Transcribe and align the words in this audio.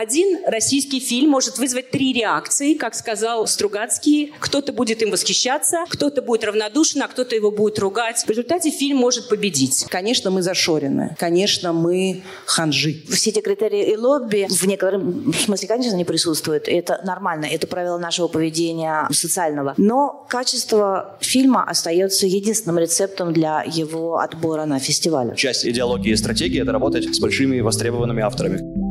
Один 0.00 0.38
российский 0.46 0.98
фильм 0.98 1.28
может 1.28 1.58
вызвать 1.58 1.90
три 1.90 2.14
реакции, 2.14 2.72
как 2.72 2.94
сказал 2.94 3.46
Стругацкий. 3.46 4.32
Кто-то 4.40 4.72
будет 4.72 5.02
им 5.02 5.10
восхищаться, 5.10 5.84
кто-то 5.90 6.22
будет 6.22 6.42
равнодушен, 6.42 7.02
а 7.02 7.08
кто-то 7.08 7.36
его 7.36 7.50
будет 7.50 7.78
ругать. 7.78 8.24
В 8.24 8.30
результате 8.30 8.70
фильм 8.70 8.96
может 8.96 9.28
победить. 9.28 9.84
Конечно, 9.90 10.30
мы 10.30 10.40
зашорены. 10.40 11.14
Конечно, 11.18 11.74
мы 11.74 12.22
ханжи. 12.46 13.02
Все 13.10 13.28
эти 13.28 13.40
критерии 13.40 13.92
и 13.92 13.96
лобби 13.98 14.46
в 14.48 14.66
некотором 14.66 15.34
смысле, 15.34 15.68
конечно, 15.68 15.96
не 15.96 16.06
присутствуют. 16.06 16.66
Это 16.66 17.02
нормально. 17.04 17.44
Это 17.44 17.66
правило 17.66 17.98
нашего 17.98 18.28
поведения 18.28 19.06
социального. 19.12 19.74
Но 19.76 20.24
качество 20.30 21.18
фильма 21.20 21.62
остается 21.62 22.26
единственным 22.26 22.78
рецептом 22.78 23.34
для 23.34 23.62
его 23.66 24.18
отбора 24.18 24.64
на 24.64 24.78
фестивале. 24.78 25.36
Часть 25.36 25.66
идеологии 25.66 26.12
и 26.12 26.16
стратегии– 26.16 26.58
это 26.62 26.72
работать 26.72 27.14
с 27.14 27.20
большими 27.20 27.60
востребованными 27.60 28.22
авторами. 28.22 28.89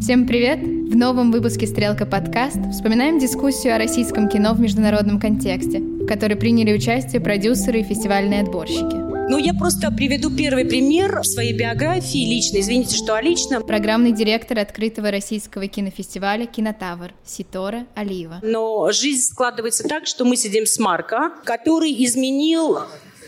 Всем 0.00 0.26
привет! 0.26 0.60
В 0.60 0.96
новом 0.96 1.30
выпуске 1.30 1.66
«Стрелка 1.66 2.06
подкаст» 2.06 2.56
вспоминаем 2.72 3.18
дискуссию 3.18 3.74
о 3.74 3.78
российском 3.78 4.30
кино 4.30 4.54
в 4.54 4.60
международном 4.60 5.20
контексте, 5.20 5.78
в 5.78 6.06
которой 6.06 6.36
приняли 6.36 6.72
участие 6.72 7.20
продюсеры 7.20 7.80
и 7.80 7.82
фестивальные 7.82 8.40
отборщики. 8.40 8.94
Ну, 9.30 9.36
я 9.36 9.52
просто 9.52 9.90
приведу 9.92 10.34
первый 10.34 10.64
пример 10.64 11.20
в 11.20 11.26
своей 11.26 11.52
биографии 11.52 12.26
лично. 12.26 12.60
Извините, 12.60 12.96
что 12.96 13.14
о 13.14 13.20
личном. 13.20 13.62
Программный 13.62 14.12
директор 14.12 14.58
открытого 14.58 15.10
российского 15.10 15.66
кинофестиваля 15.66 16.46
«Кинотавр» 16.46 17.12
Ситора 17.22 17.86
Алиева. 17.94 18.40
Но 18.42 18.90
жизнь 18.92 19.22
складывается 19.22 19.86
так, 19.86 20.06
что 20.06 20.24
мы 20.24 20.36
сидим 20.36 20.64
с 20.64 20.78
Марко, 20.78 21.30
который 21.44 21.92
изменил 22.04 22.78